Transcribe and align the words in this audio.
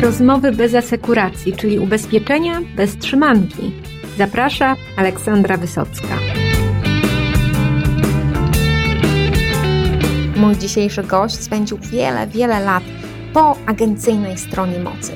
Rozmowy 0.00 0.52
bez 0.52 0.74
asekuracji, 0.74 1.52
czyli 1.52 1.78
ubezpieczenia 1.78 2.60
bez 2.76 2.96
trzymanki. 2.98 3.72
Zaprasza 4.18 4.76
Aleksandra 4.96 5.56
Wysocka. 5.56 6.08
Mój 10.36 10.56
dzisiejszy 10.56 11.02
gość 11.02 11.34
spędził 11.40 11.78
wiele, 11.78 12.26
wiele 12.26 12.60
lat 12.60 12.82
po 13.32 13.56
agencyjnej 13.66 14.38
stronie 14.38 14.78
mocy. 14.78 15.12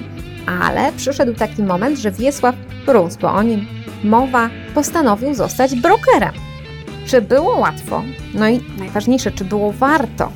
Ale 0.46 0.92
przyszedł 0.92 1.34
taki 1.34 1.62
moment, 1.62 1.98
że 1.98 2.10
Wiesław 2.10 2.54
Prus, 2.86 3.16
bo 3.16 3.32
o 3.32 3.42
nim 3.42 3.66
mowa, 4.04 4.50
postanowił 4.74 5.34
zostać 5.34 5.80
brokerem. 5.80 6.32
Czy 7.06 7.22
było 7.22 7.58
łatwo? 7.58 8.02
No 8.34 8.48
i 8.48 8.60
najważniejsze, 8.78 9.30
czy 9.30 9.44
było 9.44 9.72
warto? 9.72 10.32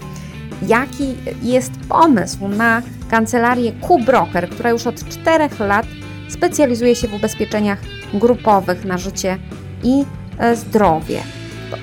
Jaki 0.66 1.14
jest 1.42 1.72
pomysł 1.88 2.48
na 2.48 2.82
kancelarię 3.10 3.72
Q-Broker, 3.72 4.48
która 4.48 4.70
już 4.70 4.86
od 4.86 5.08
czterech 5.08 5.60
lat 5.60 5.86
specjalizuje 6.28 6.96
się 6.96 7.08
w 7.08 7.14
ubezpieczeniach 7.14 7.78
grupowych 8.14 8.84
na 8.84 8.98
życie 8.98 9.38
i 9.84 10.04
e, 10.38 10.56
zdrowie? 10.56 11.22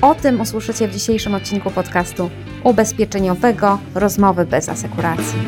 O 0.01 0.15
tym 0.15 0.41
usłyszycie 0.41 0.87
w 0.87 0.93
dzisiejszym 0.93 1.35
odcinku 1.35 1.71
podcastu 1.71 2.29
ubezpieczeniowego 2.63 3.79
Rozmowy 3.95 4.45
bez 4.45 4.69
asekuracji. 4.69 5.39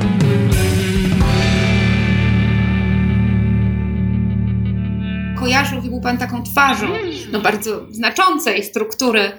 Kojarzył 5.40 5.82
był 5.82 6.02
Pan 6.02 6.18
taką 6.18 6.44
twarzą 6.44 6.88
no, 7.32 7.40
bardzo 7.42 7.92
znaczącej 7.92 8.64
struktury 8.64 9.32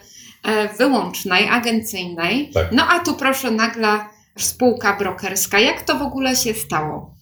e, 0.43 0.69
wyłącznej, 0.79 1.49
agencyjnej. 1.49 2.51
Tak. 2.55 2.67
No 2.73 2.83
a 2.89 2.99
tu 2.99 3.15
proszę 3.15 3.51
nagle 3.51 3.89
spółka 4.45 4.99
brokerska. 4.99 5.61
Jak 5.61 5.83
to 5.83 5.99
w 5.99 6.03
ogóle 6.03 6.37
się 6.37 6.55
stało? 6.55 7.15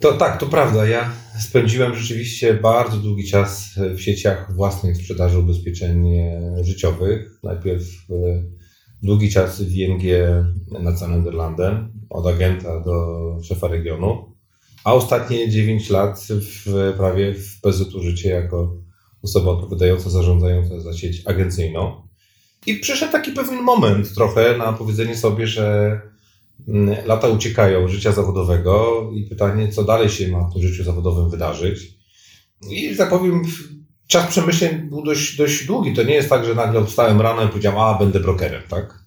To 0.00 0.12
tak, 0.12 0.40
to 0.40 0.46
prawda. 0.46 0.86
Ja 0.86 1.12
spędziłem 1.40 1.94
rzeczywiście 1.94 2.54
bardzo 2.54 2.96
długi 2.96 3.28
czas 3.28 3.70
w 3.94 4.00
sieciach 4.00 4.54
własnej 4.54 4.94
sprzedaży 4.94 5.38
ubezpieczeń 5.38 6.08
życiowych. 6.62 7.40
Najpierw 7.42 7.82
e, 8.10 8.42
długi 9.02 9.30
czas 9.30 9.62
w 9.62 9.72
ING 9.72 10.02
nad 10.80 11.08
Nederlandem, 11.08 11.92
od 12.10 12.26
agenta 12.26 12.80
do 12.80 13.16
szefa 13.42 13.68
regionu, 13.68 14.36
a 14.84 14.94
ostatnie 14.94 15.50
9 15.50 15.90
lat 15.90 16.26
w, 16.30 16.92
prawie 16.96 17.34
w 17.34 17.60
PZU 17.60 18.02
Życie 18.02 18.28
jako 18.28 18.76
osoba 19.22 19.50
odpowiadająca, 19.50 20.10
zarządzająca 20.10 20.80
za 20.80 20.92
sieć 20.92 21.22
agencyjną. 21.26 22.08
I 22.66 22.74
przyszedł 22.74 23.12
taki 23.12 23.32
pewien 23.32 23.62
moment 23.62 24.14
trochę 24.14 24.58
na 24.58 24.72
powiedzenie 24.72 25.16
sobie, 25.16 25.46
że 25.46 26.00
mm, 26.68 26.96
lata 27.06 27.28
uciekają 27.28 27.88
życia 27.88 28.12
zawodowego 28.12 29.10
i 29.14 29.22
pytanie, 29.22 29.72
co 29.72 29.84
dalej 29.84 30.08
się 30.08 30.28
ma 30.28 30.48
w 30.48 30.52
tym 30.52 30.62
życiu 30.62 30.84
zawodowym 30.84 31.30
wydarzyć. 31.30 31.96
I 32.70 32.96
tak 32.96 33.10
powiem, 33.10 33.42
czas 34.06 34.26
przemyśleń 34.26 34.78
był 34.78 35.02
dość, 35.02 35.36
dość 35.36 35.66
długi. 35.66 35.94
To 35.94 36.02
nie 36.02 36.14
jest 36.14 36.28
tak, 36.28 36.44
że 36.44 36.54
nagle 36.54 36.86
wstałem 36.86 37.20
rano 37.20 37.44
i 37.44 37.48
powiedziałem, 37.48 37.78
a 37.78 37.98
będę 37.98 38.20
brokerem, 38.20 38.62
tak? 38.68 39.06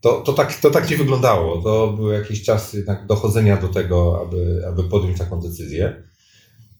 To, 0.00 0.20
to, 0.20 0.32
tak, 0.32 0.60
to 0.60 0.70
tak 0.70 0.90
nie 0.90 0.96
wyglądało. 0.96 1.62
To 1.62 1.92
były 1.92 2.14
jakieś 2.14 2.42
czasy 2.42 2.76
jednak 2.76 3.06
dochodzenia 3.06 3.56
do 3.56 3.68
tego, 3.68 4.20
aby, 4.22 4.62
aby 4.68 4.84
podjąć 4.84 5.18
taką 5.18 5.40
decyzję. 5.40 6.02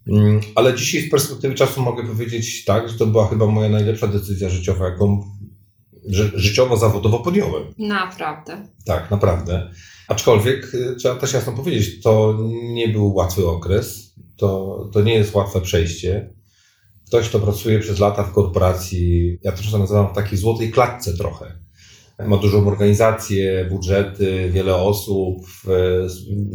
Mm, 0.09 0.41
ale 0.55 0.75
dzisiaj 0.75 1.03
z 1.03 1.11
perspektywy 1.11 1.55
czasu 1.55 1.83
mogę 1.83 2.06
powiedzieć 2.06 2.64
tak, 2.64 2.88
że 2.88 2.98
to 2.98 3.06
była 3.06 3.28
chyba 3.28 3.47
moja 3.47 3.69
najlepsza 3.69 4.06
decyzja 4.06 4.48
życiowa, 4.48 4.84
jaką 4.84 5.22
życiowo-zawodowo 6.34 7.19
podjąłem. 7.19 7.62
Naprawdę. 7.78 8.69
Tak, 8.84 9.10
naprawdę. 9.10 9.70
Aczkolwiek 10.08 10.74
y, 10.74 10.97
trzeba 10.98 11.14
też 11.14 11.33
jasno 11.33 11.52
powiedzieć, 11.52 12.02
to 12.02 12.38
nie 12.62 12.88
był 12.88 13.14
łatwy 13.14 13.48
okres, 13.48 14.14
to, 14.36 14.78
to 14.92 15.00
nie 15.00 15.14
jest 15.14 15.34
łatwe 15.34 15.60
przejście. 15.60 16.34
Ktoś, 17.06 17.28
kto 17.28 17.41
pracuje 17.41 17.78
przez 17.78 17.98
lata 17.98 18.22
w 18.22 18.32
korporacji, 18.32 19.38
ja 19.43 19.53
to 19.53 19.62
czasem 19.62 19.81
nazywam 19.81 20.09
w 20.09 20.14
takiej 20.14 20.38
złotej 20.38 20.70
klatce 20.70 21.16
trochę. 21.16 21.64
Ma 22.26 22.37
dużą 22.37 22.69
organizację, 22.69 23.66
budżety, 23.70 24.50
wiele 24.50 24.76
osób, 24.76 25.47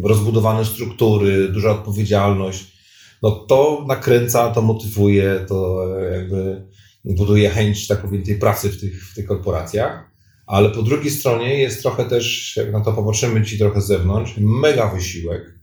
rozbudowane 0.03 0.65
struktury, 0.65 1.49
duża 1.49 1.71
odpowiedzialność. 1.71 2.79
No 3.23 3.31
to 3.31 3.85
nakręca, 3.87 4.51
to 4.51 4.61
motywuje, 4.61 5.45
to 5.47 5.85
jakby 6.11 6.67
buduje 7.05 7.49
chęć, 7.49 7.87
tak 7.87 8.01
powiem, 8.01 8.23
tej 8.23 8.35
pracy 8.35 8.69
w 8.69 8.81
tych, 8.81 9.11
w 9.11 9.15
tych 9.15 9.25
korporacjach. 9.25 10.09
Ale 10.47 10.69
po 10.69 10.81
drugiej 10.81 11.11
stronie 11.11 11.59
jest 11.59 11.81
trochę 11.81 12.05
też, 12.05 12.55
jak 12.57 12.71
na 12.71 12.81
to 12.81 12.93
popatrzymy 12.93 13.45
ci 13.45 13.57
trochę 13.57 13.81
z 13.81 13.87
zewnątrz, 13.87 14.33
mega 14.37 14.87
wysiłek. 14.87 15.59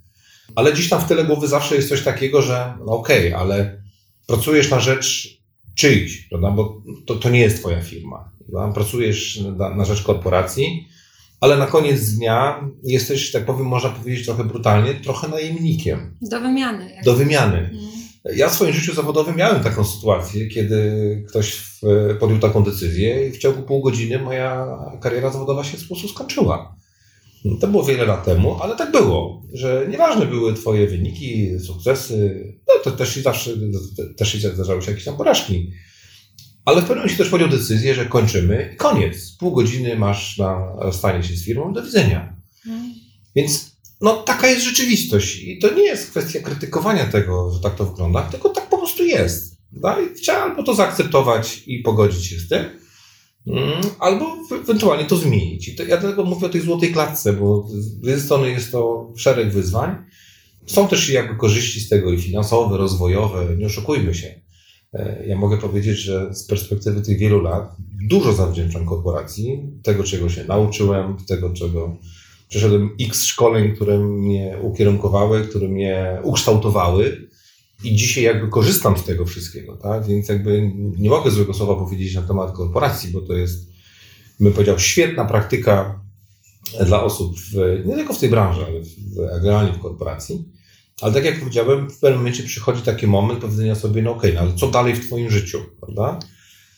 Ale 0.54 0.72
gdzieś 0.72 0.88
tam 0.88 1.00
w 1.00 1.08
tyle 1.08 1.24
głowy 1.24 1.48
zawsze 1.48 1.76
jest 1.76 1.88
coś 1.88 2.02
takiego, 2.02 2.42
że 2.42 2.74
no 2.78 2.92
okej, 2.92 3.28
okay, 3.28 3.40
ale 3.40 3.82
pracujesz 4.26 4.70
na 4.70 4.80
rzecz 4.80 5.38
czyjś, 5.74 6.28
prawda? 6.28 6.50
bo 6.50 6.82
to, 7.06 7.14
to 7.14 7.30
nie 7.30 7.40
jest 7.40 7.58
twoja 7.58 7.82
firma. 7.82 8.30
Prawda? 8.38 8.74
Pracujesz 8.74 9.40
na, 9.56 9.74
na 9.74 9.84
rzecz 9.84 10.02
korporacji, 10.02 10.88
ale 11.40 11.56
na 11.56 11.66
koniec 11.66 12.10
dnia 12.10 12.68
jesteś, 12.82 13.32
tak 13.32 13.44
powiem, 13.44 13.66
można 13.66 13.90
powiedzieć 13.90 14.26
trochę 14.26 14.44
brutalnie, 14.44 14.94
trochę 14.94 15.28
najemnikiem. 15.28 16.16
Do 16.22 16.40
wymiany. 16.40 17.00
Do 17.04 17.14
wymiany. 17.14 17.58
Mhm. 17.58 17.95
Ja 18.34 18.48
w 18.48 18.54
swoim 18.54 18.72
życiu 18.72 18.94
zawodowym 18.94 19.36
miałem 19.36 19.62
taką 19.62 19.84
sytuację, 19.84 20.46
kiedy 20.46 21.24
ktoś 21.28 21.62
podjął 22.20 22.38
taką 22.38 22.62
decyzję 22.62 23.28
i 23.28 23.32
w 23.32 23.38
ciągu 23.38 23.62
pół 23.62 23.82
godziny 23.82 24.18
moja 24.18 24.78
kariera 25.00 25.30
zawodowa 25.30 25.64
się 25.64 25.76
w 25.76 25.80
sposób 25.80 26.10
skończyła. 26.10 26.76
To 27.60 27.66
było 27.68 27.84
wiele 27.84 28.04
lat 28.04 28.24
temu, 28.24 28.62
ale 28.62 28.76
tak 28.76 28.92
było, 28.92 29.42
że 29.52 29.86
nieważne 29.90 30.26
były 30.26 30.54
Twoje 30.54 30.86
wyniki, 30.86 31.60
sukcesy, 31.60 32.44
no 32.68 32.74
to 32.84 32.90
też 32.90 33.16
zawsze 33.16 33.50
też 34.16 34.32
się 34.32 34.38
zdarzały 34.50 34.82
się 34.82 34.90
jakieś 34.90 35.04
tam 35.04 35.16
porażki. 35.16 35.70
Ale 36.64 36.76
w 36.76 36.80
pewnym 36.80 36.98
momencie 36.98 37.16
też 37.16 37.28
podjął 37.28 37.50
decyzję, 37.50 37.94
że 37.94 38.06
kończymy 38.06 38.70
i 38.74 38.76
koniec. 38.76 39.36
Pół 39.38 39.52
godziny 39.52 39.96
masz 39.96 40.38
na 40.38 40.76
stanie 40.92 41.22
się 41.22 41.36
z 41.36 41.44
firmą, 41.44 41.72
do 41.72 41.82
widzenia. 41.82 42.36
Hmm. 42.64 42.94
Więc 43.36 43.75
no, 44.00 44.16
taka 44.16 44.46
jest 44.46 44.64
rzeczywistość. 44.64 45.42
I 45.44 45.58
to 45.58 45.74
nie 45.74 45.82
jest 45.82 46.10
kwestia 46.10 46.40
krytykowania 46.40 47.06
tego, 47.06 47.50
że 47.52 47.60
tak 47.60 47.74
to 47.74 47.84
wygląda, 47.84 48.22
tylko 48.22 48.48
tak 48.48 48.68
po 48.68 48.78
prostu 48.78 49.04
jest. 49.04 49.56
No 49.72 50.00
I 50.00 50.14
trzeba 50.14 50.38
albo 50.38 50.62
to 50.62 50.74
zaakceptować 50.74 51.62
i 51.66 51.78
pogodzić 51.78 52.26
się 52.26 52.38
z 52.38 52.48
tym, 52.48 52.64
mm, 53.46 53.82
albo 53.98 54.36
ewentualnie 54.62 55.04
to 55.04 55.16
zmienić. 55.16 55.68
I 55.68 55.76
to, 55.76 55.82
ja 55.82 55.96
dlatego 55.96 56.24
mówię 56.24 56.46
o 56.46 56.50
tej 56.50 56.60
złotej 56.60 56.92
klatce, 56.92 57.32
bo 57.32 57.68
z 57.68 57.94
jednej 57.94 58.20
strony 58.20 58.50
jest 58.50 58.72
to 58.72 59.12
szereg 59.16 59.52
wyzwań. 59.52 59.96
Są 60.66 60.88
też 60.88 61.10
jakby 61.10 61.36
korzyści 61.36 61.80
z 61.80 61.88
tego 61.88 62.12
i 62.12 62.18
finansowe, 62.18 62.76
rozwojowe, 62.76 63.56
nie 63.56 63.66
oszukujmy 63.66 64.14
się. 64.14 64.40
E, 64.94 65.26
ja 65.26 65.36
mogę 65.36 65.58
powiedzieć, 65.58 65.98
że 65.98 66.34
z 66.34 66.46
perspektywy 66.46 67.02
tych 67.02 67.18
wielu 67.18 67.42
lat 67.42 67.76
dużo 68.08 68.32
zawdzięczam 68.32 68.86
korporacji, 68.86 69.62
tego 69.82 70.04
czego 70.04 70.28
się 70.28 70.44
nauczyłem, 70.44 71.16
tego 71.28 71.50
czego 71.50 71.96
przeszedłem 72.48 72.90
x 73.00 73.24
szkoleń, 73.24 73.74
które 73.74 73.98
mnie 73.98 74.58
ukierunkowały, 74.62 75.42
które 75.42 75.68
mnie 75.68 76.18
ukształtowały 76.22 77.28
i 77.84 77.96
dzisiaj 77.96 78.24
jakby 78.24 78.48
korzystam 78.48 78.98
z 78.98 79.04
tego 79.04 79.24
wszystkiego, 79.24 79.76
tak? 79.76 80.06
Więc 80.06 80.28
jakby 80.28 80.72
nie 80.98 81.10
mogę 81.10 81.30
złego 81.30 81.54
słowa 81.54 81.74
powiedzieć 81.74 82.14
na 82.14 82.22
temat 82.22 82.52
korporacji, 82.52 83.10
bo 83.10 83.20
to 83.20 83.32
jest, 83.32 83.68
bym 84.40 84.52
powiedział, 84.52 84.78
świetna 84.78 85.24
praktyka 85.24 86.00
dla 86.86 87.02
osób, 87.02 87.36
w, 87.40 87.82
nie 87.86 87.94
tylko 87.94 88.14
w 88.14 88.18
tej 88.18 88.28
branży, 88.28 88.60
ale 88.66 88.80
w, 88.80 89.42
generalnie 89.42 89.72
w 89.72 89.78
korporacji. 89.78 90.44
Ale 91.00 91.12
tak 91.12 91.24
jak 91.24 91.40
powiedziałem, 91.40 91.90
w 91.90 91.98
pewnym 91.98 92.18
momencie 92.18 92.42
przychodzi 92.42 92.82
taki 92.82 93.06
moment 93.06 93.40
powiedzenia 93.40 93.74
sobie, 93.74 94.02
no 94.02 94.10
okej, 94.10 94.30
okay, 94.30 94.44
no 94.44 94.50
ale 94.50 94.58
co 94.58 94.70
dalej 94.70 94.94
w 94.94 95.06
Twoim 95.06 95.30
życiu, 95.30 95.58
prawda? 95.80 96.18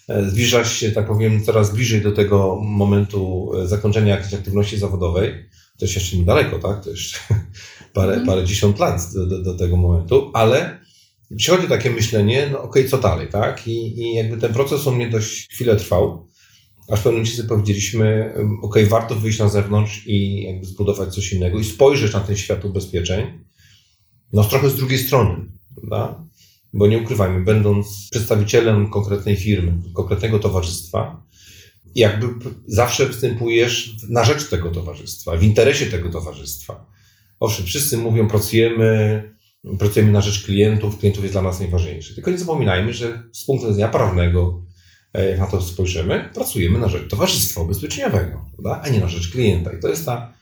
E, 0.08 0.30
zbliżasz 0.30 0.72
się, 0.76 0.92
tak 0.92 1.06
powiem, 1.06 1.44
coraz 1.44 1.74
bliżej 1.74 2.02
do 2.02 2.12
tego 2.12 2.60
momentu 2.64 3.52
e, 3.56 3.66
zakończenia 3.66 4.16
jakiejś 4.16 4.34
aktywności 4.34 4.78
zawodowej. 4.78 5.48
To 5.78 5.84
jest 5.84 5.94
jeszcze 5.94 6.16
niedaleko, 6.16 6.58
tak? 6.58 6.84
To 6.84 6.90
jeszcze 6.90 7.18
parę, 7.94 8.12
mm. 8.12 8.26
parę 8.26 8.44
dziesiąt 8.44 8.78
lat 8.78 9.02
do, 9.14 9.26
do, 9.26 9.42
do, 9.42 9.54
tego 9.54 9.76
momentu, 9.76 10.30
ale 10.34 10.80
przychodzi 11.36 11.68
takie 11.68 11.90
myślenie, 11.90 12.48
no 12.52 12.62
okej, 12.62 12.82
okay, 12.82 12.90
co 12.90 12.98
dalej, 12.98 13.28
tak? 13.28 13.68
I, 13.68 14.00
I 14.00 14.14
jakby 14.14 14.36
ten 14.36 14.52
proces 14.52 14.86
u 14.86 14.92
mnie 14.92 15.10
dość 15.10 15.48
chwilę 15.48 15.76
trwał, 15.76 16.28
aż 16.88 17.00
w 17.00 17.02
pewnym 17.02 17.22
momencie 17.22 17.44
powiedzieliśmy, 17.44 18.32
okej, 18.34 18.58
okay, 18.62 18.86
warto 18.86 19.14
wyjść 19.14 19.38
na 19.38 19.48
zewnątrz 19.48 20.06
i 20.06 20.42
jakby 20.42 20.66
zbudować 20.66 21.14
coś 21.14 21.32
innego 21.32 21.58
i 21.58 21.64
spojrzeć 21.64 22.12
na 22.12 22.20
ten 22.20 22.36
świat 22.36 22.64
ubezpieczeń, 22.64 23.26
no 24.32 24.44
trochę 24.44 24.70
z 24.70 24.76
drugiej 24.76 24.98
strony, 24.98 25.36
prawda? 25.74 26.24
Bo 26.72 26.86
nie 26.86 26.98
ukrywajmy, 26.98 27.44
będąc 27.44 28.08
przedstawicielem 28.10 28.90
konkretnej 28.90 29.36
firmy, 29.36 29.72
konkretnego 29.94 30.38
towarzystwa, 30.38 31.22
jakby 31.94 32.26
zawsze 32.66 33.06
występujesz 33.06 33.96
na 34.08 34.24
rzecz 34.24 34.48
tego 34.48 34.70
towarzystwa, 34.70 35.36
w 35.36 35.42
interesie 35.42 35.86
tego 35.86 36.08
towarzystwa. 36.08 36.86
Owszem, 37.40 37.66
wszyscy 37.66 37.96
mówią, 37.96 38.28
pracujemy, 38.28 39.22
pracujemy 39.78 40.12
na 40.12 40.20
rzecz 40.20 40.44
klientów, 40.44 40.98
klientów 40.98 41.24
jest 41.24 41.34
dla 41.34 41.42
nas 41.42 41.60
najważniejszy. 41.60 42.14
Tylko 42.14 42.30
nie 42.30 42.38
zapominajmy, 42.38 42.92
że 42.92 43.22
z 43.32 43.44
punktu 43.44 43.66
widzenia 43.66 43.88
prawnego, 43.88 44.62
e, 45.14 45.30
jak 45.30 45.38
na 45.38 45.46
to 45.46 45.62
spojrzymy, 45.62 46.30
pracujemy 46.34 46.78
na 46.78 46.88
rzecz 46.88 47.10
towarzystwa 47.10 47.60
ubezpieczeniowego, 47.60 48.44
prawda? 48.52 48.82
a 48.84 48.88
nie 48.88 49.00
na 49.00 49.08
rzecz 49.08 49.30
klienta. 49.30 49.72
I 49.72 49.80
to 49.80 49.88
jest 49.88 50.06
ta 50.06 50.38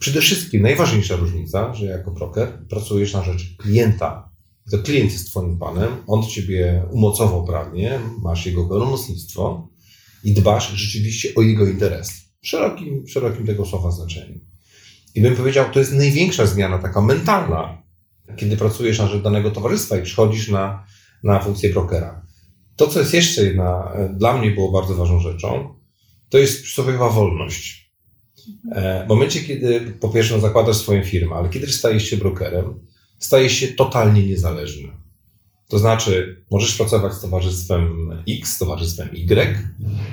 Przede 0.00 0.20
wszystkim 0.20 0.62
najważniejsza 0.62 1.16
różnica, 1.16 1.74
że 1.74 1.86
jako 1.86 2.10
broker 2.10 2.48
pracujesz 2.68 3.14
na 3.14 3.22
rzecz 3.22 3.56
klienta. 3.56 4.30
To 4.70 4.78
klient 4.78 5.12
jest 5.12 5.30
twoim 5.30 5.58
panem, 5.58 5.88
on 6.06 6.22
ciebie 6.22 6.84
umocował 6.90 7.44
prawnie, 7.44 8.00
masz 8.22 8.46
jego 8.46 8.64
pełnomocnictwo 8.64 9.68
i 10.24 10.34
dbasz 10.34 10.72
rzeczywiście 10.72 11.28
o 11.36 11.42
jego 11.42 11.66
interes. 11.66 12.10
W 12.42 12.46
szerokim, 12.46 13.08
szerokim 13.08 13.46
tego 13.46 13.66
słowa 13.66 13.90
znaczeniu. 13.90 14.40
I 15.14 15.20
bym 15.20 15.36
powiedział, 15.36 15.66
to 15.72 15.78
jest 15.78 15.92
największa 15.92 16.46
zmiana 16.46 16.78
taka 16.78 17.00
mentalna, 17.00 17.82
kiedy 18.36 18.56
pracujesz 18.56 18.98
na 18.98 19.06
rzecz 19.06 19.22
danego 19.22 19.50
towarzystwa 19.50 19.98
i 19.98 20.02
przychodzisz 20.02 20.48
na, 20.48 20.86
na 21.22 21.40
funkcję 21.40 21.70
brokera. 21.70 22.26
To, 22.76 22.86
co 22.86 23.00
jest 23.00 23.14
jeszcze 23.14 23.44
jedna, 23.44 23.92
dla 24.16 24.38
mnie 24.38 24.50
było 24.50 24.72
bardzo 24.72 24.94
ważną 24.94 25.20
rzeczą, 25.20 25.74
to 26.28 26.38
jest 26.38 26.62
przysłowiowa 26.62 27.08
wolność. 27.08 27.90
E, 28.72 29.04
w 29.06 29.08
momencie, 29.08 29.40
kiedy 29.40 29.80
po 29.80 30.08
pierwsze 30.08 30.34
no, 30.34 30.40
zakładasz 30.40 30.76
swoją 30.76 31.04
firmę, 31.04 31.36
ale 31.36 31.48
kiedy 31.48 31.66
stajesz 31.66 32.10
się 32.10 32.16
brokerem, 32.16 32.80
stajesz 33.18 33.52
się 33.52 33.68
totalnie 33.68 34.26
niezależny. 34.26 34.88
To 35.70 35.78
znaczy, 35.78 36.44
możesz 36.50 36.74
pracować 36.74 37.12
z 37.12 37.20
towarzystwem 37.20 38.10
X, 38.28 38.54
z 38.54 38.58
towarzystwem 38.58 39.08
Y, 39.14 39.68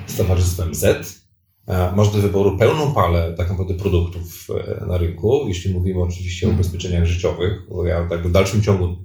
z 0.06 0.16
towarzystwem 0.16 0.74
Z. 0.74 1.22
E, 1.66 1.92
masz 1.96 2.12
do 2.12 2.18
wyboru 2.18 2.58
pełną 2.58 2.94
palę 2.94 3.34
tak 3.36 3.50
naprawdę 3.50 3.74
produktów 3.74 4.46
e, 4.50 4.86
na 4.86 4.98
rynku, 4.98 5.44
jeśli 5.48 5.74
mówimy 5.74 6.02
oczywiście 6.02 6.48
o 6.48 6.50
ubezpieczeniach 6.50 7.04
życiowych, 7.04 7.52
bo 7.68 7.86
ja 7.86 8.08
tak 8.08 8.28
w 8.28 8.32
dalszym 8.32 8.62
ciągu 8.62 8.96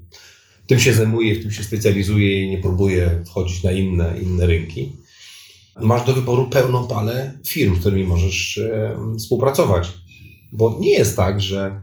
tym 0.68 0.80
się 0.80 0.94
zajmuję, 0.94 1.36
w 1.36 1.42
tym 1.42 1.52
się 1.52 1.64
specjalizuję 1.64 2.44
i 2.44 2.50
nie 2.50 2.58
próbuję 2.58 3.24
wchodzić 3.26 3.64
na 3.64 3.72
inne, 3.72 4.20
inne 4.22 4.46
rynki. 4.46 4.92
Masz 5.82 6.06
do 6.06 6.14
wyboru 6.14 6.50
pełną 6.50 6.88
palę 6.88 7.40
firm, 7.48 7.76
z 7.76 7.80
którymi 7.80 8.04
możesz 8.04 8.58
e, 8.58 8.98
współpracować. 9.20 9.92
Bo 10.52 10.78
nie 10.80 10.92
jest 10.92 11.16
tak, 11.16 11.42
że 11.42 11.82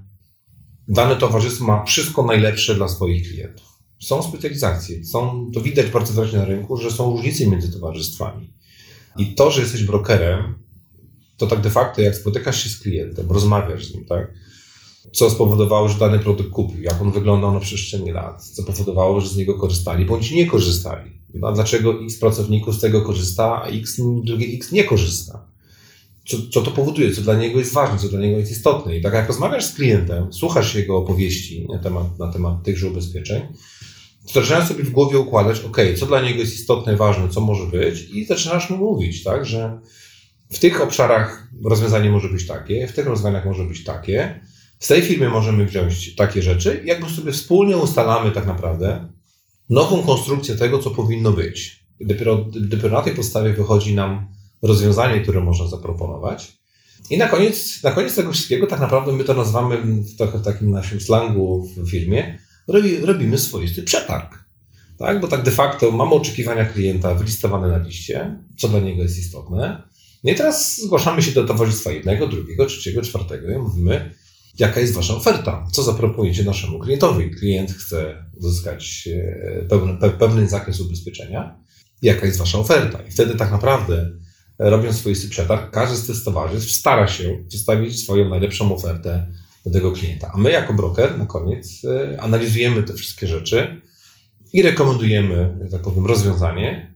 dane 0.88 1.16
towarzystwo 1.16 1.64
ma 1.64 1.84
wszystko 1.84 2.22
najlepsze 2.22 2.74
dla 2.74 2.88
swoich 2.88 3.28
klientów. 3.28 3.69
Są 4.00 4.22
specjalizacje, 4.22 5.04
są, 5.04 5.50
to 5.54 5.60
widać 5.60 5.86
bardzo 5.86 6.12
wyraźnie 6.12 6.38
na 6.38 6.44
rynku, 6.44 6.76
że 6.76 6.90
są 6.90 7.10
różnice 7.10 7.46
między 7.46 7.72
towarzystwami. 7.72 8.52
I 9.18 9.34
to, 9.34 9.50
że 9.50 9.60
jesteś 9.60 9.84
brokerem, 9.84 10.54
to 11.36 11.46
tak 11.46 11.60
de 11.60 11.70
facto 11.70 12.02
jak 12.02 12.16
spotykasz 12.16 12.64
się 12.64 12.70
z 12.70 12.78
klientem, 12.78 13.26
rozmawiasz 13.30 13.86
z 13.86 13.94
nim, 13.94 14.04
tak? 14.04 14.34
Co 15.12 15.30
spowodowało, 15.30 15.88
że 15.88 15.98
dany 15.98 16.18
produkt 16.18 16.50
kupił, 16.50 16.82
jak 16.82 17.02
on 17.02 17.12
wyglądał 17.12 17.52
na 17.52 17.60
przestrzeni 17.60 18.12
lat, 18.12 18.44
co 18.44 18.62
powodowało, 18.62 19.20
że 19.20 19.28
z 19.28 19.36
niego 19.36 19.54
korzystali, 19.54 20.04
bądź 20.04 20.30
nie 20.30 20.46
korzystali. 20.46 21.10
A 21.42 21.52
dlaczego 21.52 22.04
X 22.04 22.18
pracowników 22.18 22.74
z 22.74 22.80
tego 22.80 23.02
korzysta, 23.02 23.62
a 23.62 23.66
X, 23.66 24.00
drugie 24.24 24.46
X 24.46 24.72
nie 24.72 24.84
korzysta? 24.84 25.46
Co, 26.28 26.36
co 26.52 26.62
to 26.62 26.70
powoduje, 26.70 27.12
co 27.12 27.22
dla 27.22 27.34
niego 27.34 27.58
jest 27.58 27.72
ważne, 27.72 27.98
co 27.98 28.08
dla 28.08 28.20
niego 28.20 28.38
jest 28.38 28.52
istotne. 28.52 28.96
I 28.96 29.02
tak 29.02 29.14
jak 29.14 29.28
rozmawiasz 29.28 29.64
z 29.64 29.74
klientem, 29.74 30.32
słuchasz 30.32 30.74
jego 30.74 30.96
opowieści 30.96 31.66
na 31.72 31.78
temat, 31.78 32.18
na 32.18 32.32
temat 32.32 32.62
tychże 32.62 32.88
ubezpieczeń, 32.88 33.42
zaczynasz 34.24 34.68
sobie 34.68 34.84
w 34.84 34.90
głowie 34.90 35.18
układać, 35.18 35.60
ok, 35.60 35.76
co 35.98 36.06
dla 36.06 36.20
niego 36.20 36.40
jest 36.40 36.54
istotne, 36.54 36.96
ważne, 36.96 37.28
co 37.28 37.40
może 37.40 37.66
być 37.66 38.10
i 38.10 38.24
zaczynasz 38.24 38.70
mu 38.70 38.76
mówić, 38.76 39.24
tak, 39.24 39.46
że 39.46 39.80
w 40.50 40.58
tych 40.58 40.80
obszarach 40.80 41.48
rozwiązanie 41.64 42.10
może 42.10 42.28
być 42.28 42.46
takie, 42.46 42.86
w 42.86 42.92
tych 42.92 43.06
rozwiązaniach 43.06 43.44
może 43.44 43.64
być 43.64 43.84
takie, 43.84 44.40
z 44.78 44.88
tej 44.88 45.02
firmy 45.02 45.28
możemy 45.28 45.66
wziąć 45.66 46.16
takie 46.16 46.42
rzeczy 46.42 46.82
jakby 46.84 47.10
sobie 47.10 47.32
wspólnie 47.32 47.76
ustalamy 47.76 48.30
tak 48.30 48.46
naprawdę 48.46 49.08
nową 49.70 50.02
konstrukcję 50.02 50.54
tego, 50.54 50.78
co 50.78 50.90
powinno 50.90 51.32
być. 51.32 51.84
I 52.00 52.06
dopiero, 52.06 52.44
dopiero 52.54 52.96
na 52.96 53.02
tej 53.02 53.14
podstawie 53.14 53.52
wychodzi 53.52 53.94
nam 53.94 54.26
rozwiązanie, 54.62 55.20
które 55.20 55.40
można 55.40 55.66
zaproponować. 55.66 56.60
I 57.10 57.18
na 57.18 57.28
koniec, 57.28 57.82
na 57.82 57.90
koniec 57.90 58.14
tego 58.14 58.32
wszystkiego 58.32 58.66
tak 58.66 58.80
naprawdę 58.80 59.12
my 59.12 59.24
to 59.24 59.34
nazywamy 59.34 59.76
w 59.82 60.16
trochę 60.16 60.38
w 60.38 60.44
takim 60.44 60.70
naszym 60.70 61.00
slangu 61.00 61.68
w 61.76 61.90
firmie, 61.90 62.38
robimy 63.02 63.38
swoisty 63.38 63.82
przetarg. 63.82 64.44
Tak? 64.98 65.20
Bo 65.20 65.28
tak 65.28 65.42
de 65.42 65.50
facto 65.50 65.90
mamy 65.90 66.10
oczekiwania 66.10 66.64
klienta 66.64 67.14
wylistowane 67.14 67.68
na 67.68 67.78
liście, 67.78 68.36
co 68.58 68.68
dla 68.68 68.80
niego 68.80 69.02
jest 69.02 69.18
istotne. 69.18 69.82
No 70.24 70.32
i 70.32 70.34
teraz 70.34 70.80
zgłaszamy 70.80 71.22
się 71.22 71.32
do 71.32 71.44
towarzystwa 71.44 71.92
jednego, 71.92 72.26
drugiego, 72.26 72.66
trzeciego, 72.66 73.02
czwartego 73.02 73.50
i 73.50 73.58
mówimy, 73.58 74.14
jaka 74.58 74.80
jest 74.80 74.94
Wasza 74.94 75.14
oferta, 75.14 75.66
co 75.72 75.82
zaproponujecie 75.82 76.44
naszemu 76.44 76.78
klientowi. 76.78 77.30
Klient 77.30 77.72
chce 77.72 78.24
uzyskać 78.36 79.08
e, 79.12 79.64
pełny, 79.68 79.98
pewny 80.18 80.48
zakres 80.48 80.80
ubezpieczenia, 80.80 81.56
jaka 82.02 82.26
jest 82.26 82.38
Wasza 82.38 82.58
oferta. 82.58 82.98
I 83.08 83.10
wtedy 83.10 83.34
tak 83.34 83.50
naprawdę 83.50 84.10
e, 84.58 84.70
robiąc 84.70 84.96
swoisty 84.96 85.28
przetarg, 85.28 85.70
każdy 85.70 85.96
z 85.96 86.06
tych 86.06 86.24
towarzystw 86.24 86.70
stara 86.70 87.08
się 87.08 87.44
przedstawić 87.48 88.02
swoją 88.02 88.28
najlepszą 88.28 88.74
ofertę 88.74 89.26
do 89.66 89.70
tego 89.70 89.92
klienta. 89.92 90.30
A 90.34 90.38
my 90.38 90.50
jako 90.50 90.74
broker 90.74 91.18
na 91.18 91.26
koniec 91.26 91.84
e, 91.84 92.20
analizujemy 92.20 92.82
te 92.82 92.94
wszystkie 92.94 93.26
rzeczy 93.26 93.80
i 94.52 94.62
rekomendujemy, 94.62 95.68
tak 95.70 95.82
powiem, 95.82 96.06
rozwiązanie, 96.06 96.94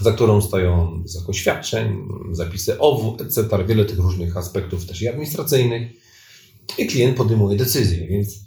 za 0.00 0.12
którą 0.12 0.40
stoją 0.40 1.02
zakres 1.04 1.36
świadczeń, 1.36 2.08
zapisy 2.32 2.78
OWU, 2.78 3.16
etc., 3.20 3.64
wiele 3.66 3.84
tych 3.84 3.98
różnych 3.98 4.36
aspektów 4.36 4.86
też 4.86 5.02
i 5.02 5.08
administracyjnych 5.08 5.92
i 6.78 6.86
klient 6.86 7.16
podejmuje 7.16 7.56
decyzję. 7.56 8.06
Więc 8.06 8.38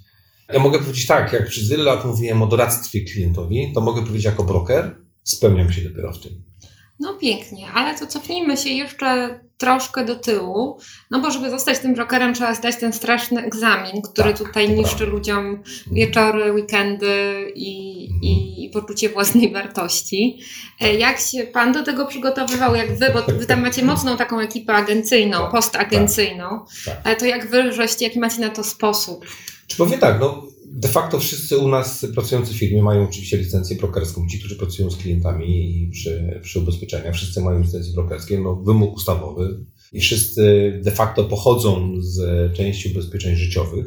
ja 0.53 0.59
mogę 0.59 0.79
powiedzieć 0.79 1.05
tak, 1.05 1.33
jak 1.33 1.47
przez 1.47 1.69
wiele 1.69 1.83
lat 1.83 2.05
mówiłem 2.05 2.41
o 2.41 2.47
doradztwie 2.47 3.01
klientowi, 3.01 3.71
to 3.73 3.81
mogę 3.81 4.01
powiedzieć 4.01 4.25
jako 4.25 4.43
broker, 4.43 4.95
spełniam 5.23 5.71
się 5.71 5.81
dopiero 5.81 6.13
w 6.13 6.19
tym. 6.19 6.52
No 7.03 7.13
pięknie, 7.13 7.67
ale 7.73 7.99
to 7.99 8.07
cofnijmy 8.07 8.57
się 8.57 8.69
jeszcze 8.69 9.39
troszkę 9.57 10.05
do 10.05 10.15
tyłu, 10.15 10.79
no 11.11 11.19
bo 11.19 11.31
żeby 11.31 11.49
zostać 11.49 11.79
tym 11.79 11.93
brokerem 11.93 12.33
trzeba 12.33 12.53
zdać 12.53 12.75
ten 12.75 12.93
straszny 12.93 13.41
egzamin, 13.45 14.01
który 14.01 14.33
tak, 14.33 14.37
tutaj 14.37 14.69
niszczy 14.69 15.05
ludziom 15.05 15.63
wieczory, 15.91 16.53
weekendy 16.53 17.51
i, 17.55 18.03
mhm. 18.05 18.23
i, 18.23 18.69
poczucie 18.73 19.09
własnej 19.09 19.53
wartości. 19.53 20.39
E, 20.81 20.93
jak 20.93 21.19
się 21.19 21.43
Pan 21.43 21.71
do 21.71 21.83
tego 21.83 22.05
przygotowywał, 22.05 22.75
jak 22.75 22.97
Wy, 22.97 23.11
bo 23.13 23.33
Wy 23.33 23.45
tam 23.45 23.61
macie 23.61 23.85
mocną 23.85 24.17
taką 24.17 24.39
ekipę 24.39 24.73
agencyjną, 24.73 25.37
tak, 25.37 25.51
postagencyjną, 25.51 26.65
tak, 26.85 27.03
tak. 27.03 27.19
to 27.19 27.25
jak 27.25 27.49
Wy 27.49 27.71
żeście, 27.71 28.05
jaki 28.05 28.19
macie 28.19 28.41
na 28.41 28.49
to 28.49 28.63
sposób? 28.63 29.25
Czy 29.67 29.77
powiem 29.77 29.99
tak, 29.99 30.19
no 30.19 30.52
de 30.75 30.87
facto 30.87 31.19
wszyscy 31.19 31.57
u 31.57 31.67
nas 31.67 32.05
pracujący 32.13 32.53
w 32.53 32.57
firmie 32.57 32.83
mają 32.83 33.03
oczywiście 33.03 33.37
licencję 33.37 33.77
brokerską. 33.77 34.27
Ci, 34.27 34.39
którzy 34.39 34.55
pracują 34.55 34.91
z 34.91 34.97
klientami 34.97 35.89
przy, 35.91 36.39
przy 36.43 36.59
ubezpieczeniach, 36.59 37.15
wszyscy 37.15 37.41
mają 37.41 37.61
licencję 37.61 37.93
brokerskie, 37.93 38.39
no 38.39 38.55
wymóg 38.55 38.95
ustawowy 38.95 39.65
i 39.91 40.01
wszyscy 40.01 40.73
de 40.83 40.91
facto 40.91 41.23
pochodzą 41.23 41.93
z 41.99 42.17
części 42.57 42.89
ubezpieczeń 42.89 43.35
życiowych. 43.35 43.85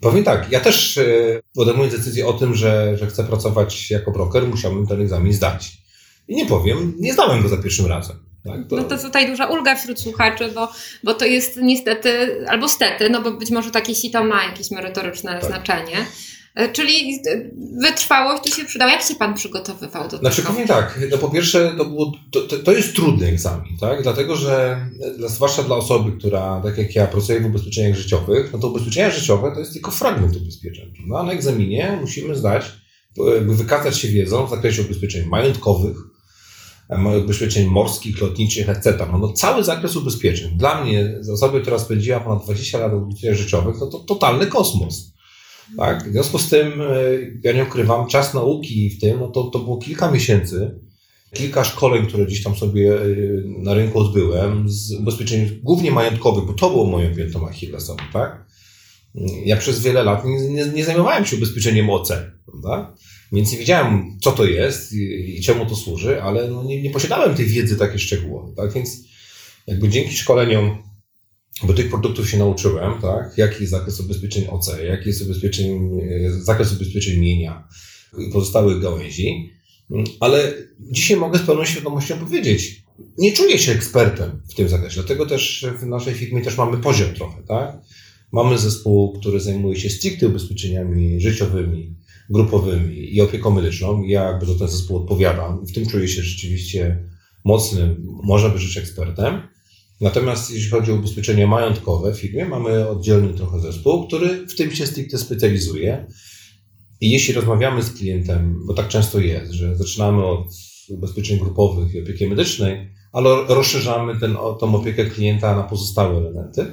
Powiem 0.00 0.24
tak, 0.24 0.52
ja 0.52 0.60
też 0.60 0.98
e, 0.98 1.40
podejmując 1.54 1.94
decyzję 1.94 2.26
o 2.26 2.32
tym, 2.32 2.54
że, 2.54 2.96
że 2.98 3.06
chcę 3.06 3.24
pracować 3.24 3.90
jako 3.90 4.12
broker, 4.12 4.48
musiałbym 4.48 4.86
ten 4.86 5.00
egzamin 5.00 5.32
zdać. 5.32 5.78
I 6.28 6.36
nie 6.36 6.46
powiem, 6.46 6.94
nie 6.98 7.12
zdałem 7.12 7.42
go 7.42 7.48
za 7.48 7.56
pierwszym 7.56 7.86
razem. 7.86 8.29
Tak, 8.44 8.68
to... 8.68 8.76
No 8.76 8.84
to 8.84 8.98
tutaj 8.98 9.26
duża 9.26 9.46
ulga 9.46 9.74
wśród 9.74 10.00
słuchaczy, 10.00 10.50
bo, 10.54 10.72
bo 11.04 11.14
to 11.14 11.24
jest 11.24 11.56
niestety, 11.56 12.44
albo 12.48 12.68
stety, 12.68 13.10
no 13.10 13.22
bo 13.22 13.30
być 13.30 13.50
może 13.50 13.70
takie 13.70 13.94
sito 13.94 14.24
ma 14.24 14.44
jakieś 14.44 14.70
merytoryczne 14.70 15.32
tak. 15.32 15.44
znaczenie. 15.44 16.06
E, 16.54 16.72
czyli 16.72 17.22
wytrwałość 17.80 18.42
tu 18.42 18.56
się 18.56 18.64
przydała. 18.64 18.92
Jak 18.92 19.02
się 19.02 19.14
Pan 19.14 19.34
przygotowywał 19.34 20.08
do 20.08 20.18
znaczy, 20.18 20.42
tego? 20.42 20.54
Znaczy, 20.54 20.68
tak. 20.68 21.00
No 21.10 21.18
po 21.18 21.28
pierwsze, 21.28 21.74
to, 21.78 21.84
było, 21.84 22.12
to, 22.30 22.40
to 22.40 22.72
jest 22.72 22.94
trudny 22.94 23.26
egzamin, 23.26 23.76
tak? 23.80 24.02
Dlatego, 24.02 24.36
że 24.36 24.86
zwłaszcza 25.26 25.62
dla 25.62 25.76
osoby, 25.76 26.18
która, 26.18 26.60
tak 26.64 26.78
jak 26.78 26.94
ja, 26.94 27.06
pracuje 27.06 27.40
w 27.40 27.46
ubezpieczeniach 27.46 27.94
życiowych, 27.94 28.52
no 28.52 28.58
to 28.58 28.68
ubezpieczenia 28.68 29.10
życiowe 29.10 29.52
to 29.54 29.60
jest 29.60 29.72
tylko 29.72 29.90
fragment 29.90 30.36
ubezpieczeń. 30.36 30.92
No, 31.06 31.18
a 31.18 31.22
na 31.22 31.32
egzaminie 31.32 31.98
musimy 32.00 32.34
zdać, 32.34 32.64
wykazać 33.40 33.98
się 33.98 34.08
wiedzą 34.08 34.46
w 34.46 34.50
zakresie 34.50 34.82
ubezpieczeń 34.82 35.26
majątkowych, 35.28 35.96
ubezpieczeń 37.24 37.66
morskich, 37.66 38.20
lotniczych, 38.20 38.68
etc. 38.68 39.06
No, 39.12 39.18
no, 39.18 39.32
cały 39.32 39.64
zakres 39.64 39.96
ubezpieczeń. 39.96 40.58
Dla 40.58 40.84
mnie, 40.84 41.18
z 41.20 41.30
osoby, 41.30 41.60
która 41.60 41.78
spędziła 41.78 42.20
ponad 42.20 42.44
20 42.44 42.78
lat 42.78 42.92
w 42.92 43.02
ubezpieczeniach 43.02 43.38
życiowych, 43.38 43.76
no 43.80 43.86
to 43.86 43.98
totalny 43.98 44.46
kosmos. 44.46 45.12
Tak? 45.76 46.08
W 46.08 46.12
związku 46.12 46.38
z 46.38 46.48
tym, 46.48 46.80
e, 46.80 46.86
ja 47.44 47.52
nie 47.52 47.64
ukrywam, 47.64 48.06
czas 48.08 48.34
nauki 48.34 48.90
w 48.90 49.00
tym, 49.00 49.20
no 49.20 49.28
to, 49.28 49.42
to 49.44 49.58
było 49.58 49.78
kilka 49.78 50.10
miesięcy, 50.10 50.80
kilka 51.34 51.64
szkoleń, 51.64 52.06
które 52.06 52.26
gdzieś 52.26 52.42
tam 52.42 52.56
sobie 52.56 52.94
e, 52.94 53.06
na 53.58 53.74
rynku 53.74 53.98
odbyłem, 53.98 54.68
z 54.68 54.92
ubezpieczeń 54.92 55.60
głównie 55.62 55.90
majątkowych, 55.90 56.44
bo 56.44 56.52
to 56.52 56.70
było 56.70 56.86
moją 56.86 57.14
piętą 57.14 57.48
achillesową, 57.48 58.02
tak? 58.12 58.50
Ja 59.44 59.56
przez 59.56 59.80
wiele 59.82 60.02
lat 60.02 60.24
nie, 60.24 60.48
nie, 60.48 60.66
nie 60.66 60.84
zajmowałem 60.84 61.26
się 61.26 61.36
ubezpieczeniem 61.36 61.90
OC, 61.90 62.12
prawda? 62.46 62.94
Więc 63.32 63.54
wiedziałem, 63.54 64.18
co 64.22 64.32
to 64.32 64.44
jest 64.44 64.92
i, 64.92 65.36
i 65.38 65.42
czemu 65.42 65.66
to 65.66 65.76
służy, 65.76 66.22
ale 66.22 66.50
no 66.50 66.64
nie, 66.64 66.82
nie, 66.82 66.90
posiadałem 66.90 67.36
tej 67.36 67.46
wiedzy 67.46 67.76
takiej 67.76 67.98
szczegółowej, 67.98 68.54
tak? 68.56 68.72
Więc 68.72 69.04
jakby 69.66 69.88
dzięki 69.88 70.16
szkoleniom, 70.16 70.82
bo 71.62 71.74
tych 71.74 71.90
produktów 71.90 72.30
się 72.30 72.38
nauczyłem, 72.38 73.00
tak? 73.00 73.32
Jaki 73.36 73.60
jest 73.60 73.70
zakres 73.70 74.00
ubezpieczeń 74.00 74.46
OC, 74.50 74.70
jaki 74.84 75.08
jest 75.08 75.22
ubezpieczeń, 75.22 75.90
zakres 76.30 76.72
ubezpieczeń 76.72 77.18
mienia 77.18 77.68
i 78.18 78.32
pozostałych 78.32 78.82
gałęzi, 78.82 79.50
ale 80.20 80.52
dzisiaj 80.80 81.16
mogę 81.16 81.38
z 81.38 81.42
pełną 81.42 81.64
świadomością 81.64 82.18
powiedzieć, 82.18 82.82
nie 83.18 83.32
czuję 83.32 83.58
się 83.58 83.72
ekspertem 83.72 84.42
w 84.50 84.54
tym 84.54 84.68
zakresie, 84.68 84.94
dlatego 84.94 85.26
też 85.26 85.66
w 85.80 85.86
naszej 85.86 86.14
firmie 86.14 86.42
też 86.42 86.56
mamy 86.56 86.78
poziom 86.78 87.14
trochę, 87.14 87.42
tak? 87.42 87.76
Mamy 88.32 88.58
zespół, 88.58 89.20
który 89.20 89.40
zajmuje 89.40 89.76
się 89.80 89.90
stricte 89.90 90.28
ubezpieczeniami 90.28 91.20
życiowymi, 91.20 91.96
grupowymi 92.30 93.14
i 93.14 93.20
opieką 93.20 93.50
medyczną. 93.50 94.02
Ja 94.02 94.24
jakby 94.24 94.46
za 94.46 94.54
ten 94.54 94.68
zespół 94.68 94.96
odpowiadam. 94.96 95.66
W 95.66 95.72
tym 95.72 95.86
czuję 95.86 96.08
się 96.08 96.22
rzeczywiście 96.22 97.08
mocnym, 97.44 98.06
można 98.22 98.48
być 98.48 98.62
rzecz 98.62 98.82
ekspertem. 98.84 99.42
Natomiast 100.00 100.50
jeśli 100.50 100.70
chodzi 100.70 100.92
o 100.92 100.94
ubezpieczenia 100.94 101.46
majątkowe 101.46 102.14
w 102.14 102.20
firmie, 102.20 102.44
mamy 102.44 102.88
oddzielny 102.88 103.34
trochę 103.34 103.60
zespół, 103.60 104.06
który 104.06 104.46
w 104.46 104.54
tym 104.56 104.70
się 104.70 104.86
stricte 104.86 105.18
specjalizuje. 105.18 106.06
I 107.00 107.10
jeśli 107.10 107.34
rozmawiamy 107.34 107.82
z 107.82 107.92
klientem, 107.92 108.60
bo 108.66 108.74
tak 108.74 108.88
często 108.88 109.20
jest, 109.20 109.52
że 109.52 109.76
zaczynamy 109.76 110.24
od 110.24 110.46
ubezpieczeń 110.88 111.38
grupowych 111.38 111.94
i 111.94 112.00
opieki 112.00 112.26
medycznej, 112.26 112.90
ale 113.12 113.30
rozszerzamy 113.48 114.20
ten, 114.20 114.36
tą 114.60 114.74
opiekę 114.74 115.04
klienta 115.04 115.56
na 115.56 115.62
pozostałe 115.62 116.18
elementy, 116.18 116.66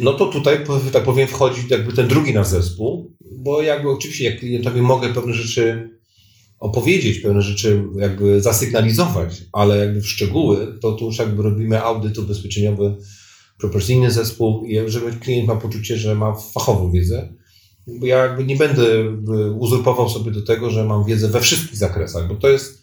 no 0.00 0.12
to 0.12 0.26
tutaj, 0.26 0.58
tak 0.92 1.04
powiem, 1.04 1.28
wchodzi 1.28 1.62
jakby 1.70 1.92
ten 1.92 2.08
drugi 2.08 2.34
nasz 2.34 2.46
zespół, 2.46 3.16
bo 3.42 3.62
jakby 3.62 3.90
oczywiście 3.90 4.24
jak 4.24 4.38
klientowi 4.38 4.80
mogę 4.80 5.14
pewne 5.14 5.34
rzeczy 5.34 5.90
opowiedzieć, 6.58 7.18
pewne 7.18 7.42
rzeczy 7.42 7.84
jakby 7.96 8.40
zasygnalizować, 8.40 9.42
ale 9.52 9.78
jakby 9.78 10.00
w 10.00 10.08
szczegóły, 10.08 10.78
to 10.80 10.92
tu 10.92 11.04
już 11.04 11.18
jakby 11.18 11.42
robimy 11.42 11.82
audyt 11.82 12.18
ubezpieczeniowy, 12.18 12.96
proporcyjny 13.58 14.10
zespół 14.10 14.66
żeby 14.86 15.12
klient 15.12 15.48
ma 15.48 15.56
poczucie, 15.56 15.96
że 15.96 16.14
ma 16.14 16.34
fachową 16.34 16.90
wiedzę, 16.90 17.34
bo 17.86 18.06
ja 18.06 18.18
jakby 18.18 18.44
nie 18.44 18.56
będę 18.56 19.10
uzurpował 19.58 20.08
sobie 20.08 20.30
do 20.30 20.42
tego, 20.42 20.70
że 20.70 20.84
mam 20.84 21.04
wiedzę 21.04 21.28
we 21.28 21.40
wszystkich 21.40 21.76
zakresach, 21.76 22.28
bo 22.28 22.34
to 22.34 22.48
jest 22.48 22.82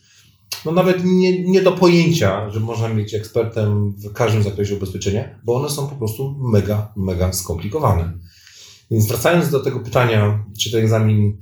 no 0.66 0.72
nawet 0.72 1.06
nie, 1.06 1.44
nie 1.44 1.62
do 1.62 1.72
pojęcia, 1.72 2.50
że 2.50 2.60
można 2.60 2.90
mieć 2.90 3.14
ekspertem 3.14 3.94
w 3.98 4.14
każdym 4.14 4.44
zakresie 4.44 4.76
ubezpieczenia, 4.76 5.40
bo 5.44 5.56
one 5.56 5.70
są 5.70 5.88
po 5.88 5.96
prostu 5.96 6.36
mega, 6.40 6.94
mega 6.96 7.34
skomplikowane. 7.34 8.14
Więc 8.92 9.08
wracając 9.08 9.50
do 9.50 9.60
tego 9.60 9.80
pytania, 9.80 10.46
czy 10.60 10.72
ten 10.72 10.80
egzamin 10.80 11.38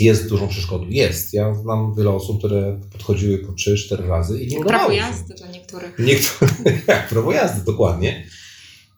jest 0.00 0.28
dużą 0.28 0.48
przeszkodą? 0.48 0.86
Jest. 0.88 1.34
Ja 1.34 1.54
znam 1.54 1.94
wiele 1.94 2.10
osób, 2.10 2.38
które 2.38 2.80
podchodziły 2.92 3.38
po 3.38 3.52
3-4 3.52 4.08
razy 4.08 4.40
i 4.42 4.48
nie 4.48 4.64
Prawo 4.64 4.92
jazdy 4.92 5.34
dla 5.34 5.46
niektórych. 5.46 5.98
Niektórych, 5.98 6.62
jak 6.88 7.08
prawo 7.08 7.32
jazdy, 7.32 7.64
dokładnie. 7.64 8.26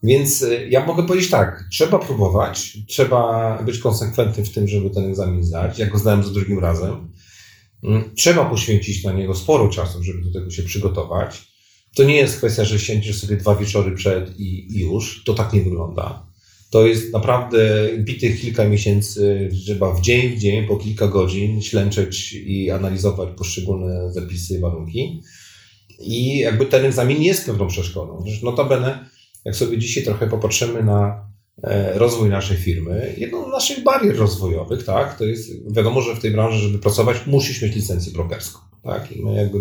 Więc 0.03 0.43
y, 0.43 0.69
ja 0.71 0.87
mogę 0.87 1.07
powiedzieć 1.07 1.31
tak, 1.31 1.65
trzeba 1.73 1.99
próbować, 1.99 2.79
trzeba 2.87 3.63
być 3.63 3.79
konsekwentnym 3.79 4.47
w 4.47 4.51
tym, 4.51 4.69
żeby 4.69 4.91
ten 4.91 5.05
egzamin 5.05 5.45
zdać. 5.45 5.79
Ja 5.79 5.87
go 5.87 5.99
zdałem 5.99 6.23
za 6.25 6.31
drugim 6.31 6.59
razem. 6.59 7.13
Mm, 7.85 8.15
trzeba 8.15 8.45
poświęcić 8.45 9.05
na 9.05 9.13
niego 9.13 9.35
sporo 9.35 9.69
czasu, 9.69 10.03
żeby 10.03 10.23
do 10.23 10.33
tego 10.33 10.51
się 10.51 10.63
przygotować. 10.63 11.49
To 11.97 12.05
nie 12.05 12.17
jest 12.17 12.37
kwestia, 12.37 12.65
że 12.65 12.79
siędziesz 12.79 13.21
sobie 13.21 13.37
dwa 13.37 13.57
wieczory 13.57 13.97
przed 13.97 14.41
i, 14.41 14.77
i 14.77 14.81
już. 14.81 15.25
To 15.25 15.35
tak 15.35 15.53
nie 15.53 15.63
wygląda. 15.63 16.28
To 16.71 16.87
jest 16.87 17.13
naprawdę 17.13 17.89
bitych 17.99 18.41
kilka 18.41 18.69
miesięcy, 18.69 19.49
trzeba 19.65 19.95
w 19.95 20.01
dzień 20.01 20.37
w 20.37 20.39
dzień, 20.39 20.67
po 20.67 20.77
kilka 20.77 21.09
godzin 21.09 21.63
ślęczeć 21.63 22.33
i 22.33 22.71
analizować 22.71 23.29
poszczególne 23.37 24.13
zapisy 24.13 24.55
i 24.55 24.59
warunki. 24.59 25.23
I 25.99 26.39
jakby 26.39 26.67
ten 26.67 26.85
egzamin 26.85 27.23
jest 27.23 27.47
pewną 27.47 27.67
przeszkodą. 27.67 28.25
Notabene, 28.43 29.09
jak 29.45 29.57
sobie 29.57 29.79
dzisiaj 29.79 30.05
trochę 30.05 30.29
popatrzymy 30.29 30.83
na 30.83 31.29
e, 31.63 31.99
rozwój 31.99 32.29
naszej 32.29 32.57
firmy, 32.57 33.15
jedną 33.19 33.49
z 33.49 33.53
naszych 33.53 33.85
barier 33.85 34.17
rozwojowych, 34.17 34.85
tak, 34.85 35.19
to 35.19 35.25
jest 35.25 35.73
wiadomo, 35.73 36.01
że 36.01 36.15
w 36.15 36.21
tej 36.21 36.31
branży, 36.31 36.59
żeby 36.59 36.79
pracować, 36.79 37.17
musisz 37.27 37.63
mieć 37.63 37.75
licencję 37.75 38.13
brokerską. 38.13 38.59
Tak? 38.83 39.13
I 39.13 39.25
my 39.25 39.35
jakby 39.35 39.59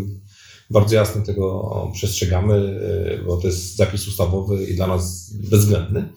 bardzo 0.69 0.95
jasno 0.95 1.21
tego 1.21 1.91
przestrzegamy, 1.93 2.79
e, 3.21 3.23
bo 3.23 3.37
to 3.37 3.47
jest 3.47 3.75
zapis 3.75 4.07
ustawowy 4.07 4.65
i 4.65 4.75
dla 4.75 4.87
nas 4.87 5.33
bezwzględny. 5.33 6.09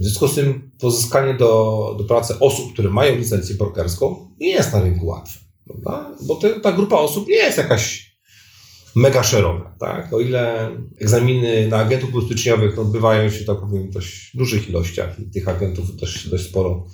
W 0.00 0.04
związku 0.04 0.28
z 0.28 0.34
tym 0.34 0.70
pozyskanie 0.78 1.34
do, 1.34 1.94
do 1.98 2.04
pracy 2.04 2.38
osób, 2.38 2.72
które 2.72 2.90
mają 2.90 3.16
licencję 3.16 3.54
brokerską, 3.54 4.28
nie 4.40 4.50
jest 4.50 4.72
na 4.72 4.82
rynku 4.82 5.06
łatwe. 5.06 5.38
Prawda? 5.66 6.16
Bo 6.26 6.34
te, 6.34 6.60
ta 6.60 6.72
grupa 6.72 6.96
osób 6.96 7.28
nie 7.28 7.36
jest 7.36 7.58
jakaś 7.58 8.10
mega 8.96 9.22
szeroka. 9.22 9.76
Tak? 9.80 10.14
O 10.14 10.20
ile 10.20 10.70
egzaminy 11.00 11.68
na 11.68 11.76
agentów 11.76 12.14
ubezpieczeniowych 12.14 12.78
odbywają 12.78 13.30
się, 13.30 13.44
tak 13.44 13.60
powiem, 13.60 13.90
w 13.90 13.94
dość 13.94 14.36
dużych 14.36 14.68
ilościach 14.68 15.20
i 15.20 15.30
tych 15.30 15.48
agentów 15.48 15.96
też 16.00 16.28
dość 16.28 16.44
sporo 16.44 16.86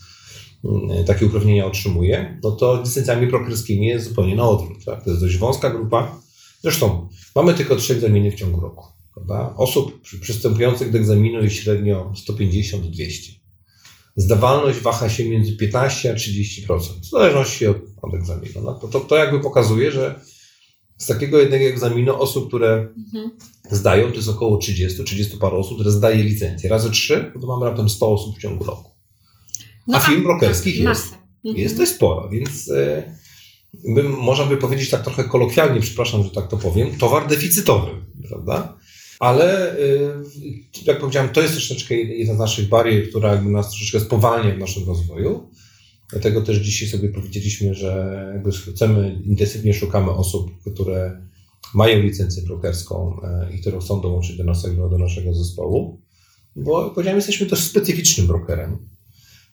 mm, 0.65 1.05
takie 1.05 1.27
uprawnienia 1.27 1.67
otrzymuje, 1.67 2.41
no 2.43 2.51
to 2.51 2.83
licencjami 2.83 3.27
brokerskimi 3.27 3.87
jest 3.87 4.09
zupełnie 4.09 4.37
na 4.37 4.49
odwrót. 4.49 4.85
Tak? 4.85 5.05
To 5.05 5.11
jest 5.11 5.23
dość 5.23 5.39
wąska 5.39 5.71
grupa. 5.71 6.21
Zresztą 6.63 7.09
mamy 7.35 7.55
tylko 7.55 7.77
trzy 7.77 7.93
egzaminy 7.93 8.31
w 8.31 8.35
ciągu 8.35 8.61
roku. 8.61 8.96
Prawda? 9.17 9.55
Osób 9.57 10.01
przystępujących 10.21 10.93
do 10.93 10.99
egzaminu 10.99 11.43
jest 11.43 11.57
średnio 11.57 12.13
150-200. 12.29 13.33
Zdawalność 14.17 14.79
waha 14.79 15.09
się 15.09 15.29
między 15.29 15.57
15 15.57 16.13
a 16.13 16.15
30%, 16.15 16.79
w 17.03 17.11
zależności 17.11 17.67
od, 17.67 17.77
od 18.03 18.15
egzaminu. 18.15 18.63
No 18.63 18.75
to, 18.75 18.89
to, 18.89 19.01
to 19.01 19.17
jakby 19.17 19.41
pokazuje, 19.41 19.91
że 19.91 20.21
z 20.99 21.07
takiego 21.07 21.39
jednego 21.39 21.65
egzaminu 21.65 22.23
osób, 22.23 22.49
które 22.49 22.89
mhm. 22.97 23.31
zdają, 23.71 24.11
to 24.11 24.17
jest 24.17 24.29
około 24.29 24.57
30, 24.57 25.05
30 25.05 25.37
parę 25.37 25.57
osób, 25.57 25.77
które 25.77 25.91
zdaje 25.91 26.23
licencję. 26.23 26.71
Razy 26.71 26.91
3, 26.91 27.33
to 27.41 27.47
mamy 27.47 27.67
raptem 27.67 27.89
100 27.89 28.13
osób 28.13 28.37
w 28.37 28.41
ciągu 28.41 28.65
roku. 28.65 28.91
No, 29.87 29.97
a 29.97 30.01
firm 30.01 30.23
brokerskich 30.23 30.81
jest, 30.81 31.15
mhm. 31.45 31.57
jest 31.57 31.77
dość 31.77 31.91
sporo, 31.91 32.29
więc 32.29 32.71
bym, 33.95 34.13
można 34.13 34.45
by 34.45 34.57
powiedzieć 34.57 34.91
tak 34.91 35.03
trochę 35.03 35.25
kolokwialnie, 35.25 35.81
przepraszam, 35.81 36.25
że 36.25 36.31
tak 36.31 36.49
to 36.49 36.57
powiem, 36.57 36.99
towar 36.99 37.29
deficytowy, 37.29 37.91
prawda? 38.29 38.77
Ale 39.21 39.79
y, 39.79 40.11
jak 40.87 41.01
powiedziałem, 41.01 41.29
to 41.29 41.41
jest 41.41 41.53
troszeczkę 41.53 41.95
jedna 41.95 42.35
z 42.35 42.39
naszych 42.39 42.69
barier, 42.69 43.09
która 43.09 43.33
jakby 43.33 43.51
nas 43.51 43.71
troszeczkę 43.71 44.01
spowalnia 44.01 44.55
w 44.55 44.59
naszym 44.59 44.87
rozwoju. 44.87 45.51
Dlatego 46.11 46.43
też 46.43 46.59
dzisiaj 46.59 46.89
sobie 46.89 47.09
powiedzieliśmy, 47.09 47.75
że 47.75 48.23
jakby 48.35 48.53
chcemy, 48.53 49.23
intensywnie 49.25 49.75
szukamy 49.75 50.11
osób, 50.11 50.51
które 50.73 51.27
mają 51.75 52.03
licencję 52.03 52.43
brokerską 52.43 53.21
e, 53.23 53.55
i 53.55 53.61
które 53.61 53.81
chcą 53.81 54.01
dołączyć 54.01 54.37
do 54.37 54.45
naszego, 54.45 54.89
do 54.89 54.99
naszego 54.99 55.35
zespołu, 55.35 56.03
bo 56.57 56.91
powiedziałem, 56.91 57.19
jesteśmy 57.19 57.47
dość 57.47 57.63
specyficznym 57.63 58.27
brokerem. 58.27 58.89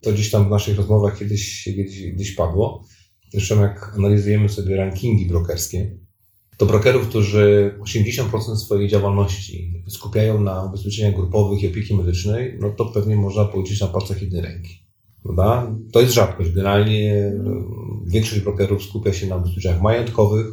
To 0.02 0.12
gdzieś 0.12 0.32
tam 0.32 0.48
w 0.48 0.50
naszych 0.50 0.78
rozmowach 0.78 1.20
kiedyś, 1.20 1.64
kiedyś, 1.64 2.00
kiedyś 2.00 2.32
padło. 2.32 2.86
Zresztą 3.32 3.62
jak 3.62 3.94
analizujemy 3.96 4.50
sobie 4.50 4.76
rankingi 4.76 5.26
brokerskie, 5.26 5.98
to 6.58 6.66
brokerów, 6.66 7.08
którzy 7.08 7.76
80% 7.82 8.56
swojej 8.56 8.90
działalności 8.90 9.84
skupiają 9.88 10.42
na 10.42 10.64
ubezpieczeniach 10.64 11.16
grupowych 11.16 11.64
i 11.64 11.68
opieki 11.68 11.96
medycznej, 11.96 12.58
no 12.60 12.70
to 12.70 12.86
pewnie 12.86 13.16
można 13.16 13.46
policzyć 13.46 13.82
na 13.82 13.88
palcach 13.88 14.22
jednej 14.22 14.42
ręki. 14.42 14.84
Prawda? 15.24 15.76
To 15.92 16.02
jest 16.02 16.14
rzadkość. 16.14 16.52
Generalnie 16.52 17.14
e, 17.14 17.34
większość 18.06 18.42
brokerów 18.42 18.84
skupia 18.84 19.14
się 19.14 19.28
na 19.28 19.36
ubezpieczeniach 19.36 19.82
majątkowych, 19.82 20.48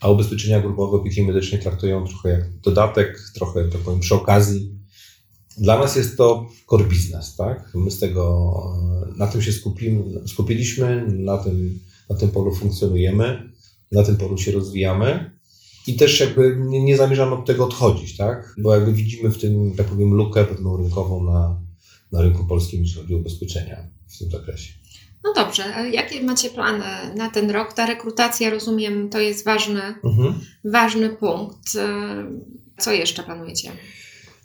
a 0.00 0.10
ubezpieczenia 0.10 0.60
grupowe 0.60 0.96
opieki 0.96 1.22
medycznej 1.22 1.62
traktują 1.62 2.06
trochę 2.06 2.28
jak 2.28 2.58
dodatek, 2.58 3.20
trochę, 3.34 3.68
tak 3.68 3.80
powiem, 3.80 4.00
przy 4.00 4.14
okazji. 4.14 4.78
Dla 5.58 5.78
nas 5.78 5.96
jest 5.96 6.16
to 6.16 6.46
core 6.70 6.84
business, 6.84 7.36
tak? 7.36 7.70
My 7.74 7.90
z 7.90 7.98
tego, 7.98 8.52
e, 9.12 9.18
na 9.18 9.26
tym 9.26 9.42
się 9.42 9.52
skupimy, 9.52 10.28
skupiliśmy, 10.28 11.06
na 11.08 11.38
tym, 11.38 11.78
na 12.10 12.16
tym 12.16 12.28
polu 12.28 12.54
funkcjonujemy, 12.54 13.52
na 13.92 14.02
tym 14.02 14.16
polu 14.16 14.38
się 14.38 14.52
rozwijamy. 14.52 15.33
I 15.86 15.96
też 15.96 16.20
jakby 16.20 16.56
nie, 16.60 16.84
nie 16.84 16.96
zamierzam 16.96 17.32
od 17.32 17.46
tego 17.46 17.64
odchodzić, 17.64 18.16
tak? 18.16 18.54
Bo 18.58 18.74
jakby 18.74 18.92
widzimy 18.92 19.30
w 19.30 19.38
tym, 19.38 19.74
tak 19.76 19.86
powiem, 19.86 20.14
lukę 20.14 20.44
pewną 20.44 20.76
rynkową 20.76 21.24
na, 21.24 21.60
na 22.12 22.22
rynku 22.22 22.44
polskim, 22.46 22.82
jeśli 22.82 23.00
chodzi 23.02 23.14
o 23.14 23.18
ubezpieczenia 23.18 23.88
w 24.08 24.18
tym 24.18 24.30
zakresie. 24.30 24.72
No 25.24 25.32
dobrze, 25.34 25.62
jakie 25.92 26.22
macie 26.22 26.50
plany 26.50 26.84
na 27.16 27.30
ten 27.30 27.50
rok? 27.50 27.72
Ta 27.72 27.86
rekrutacja, 27.86 28.50
rozumiem, 28.50 29.08
to 29.10 29.20
jest 29.20 29.44
ważny, 29.44 29.82
mhm. 30.04 30.34
ważny 30.64 31.08
punkt. 31.10 31.70
Co 32.78 32.92
jeszcze 32.92 33.22
planujecie? 33.22 33.72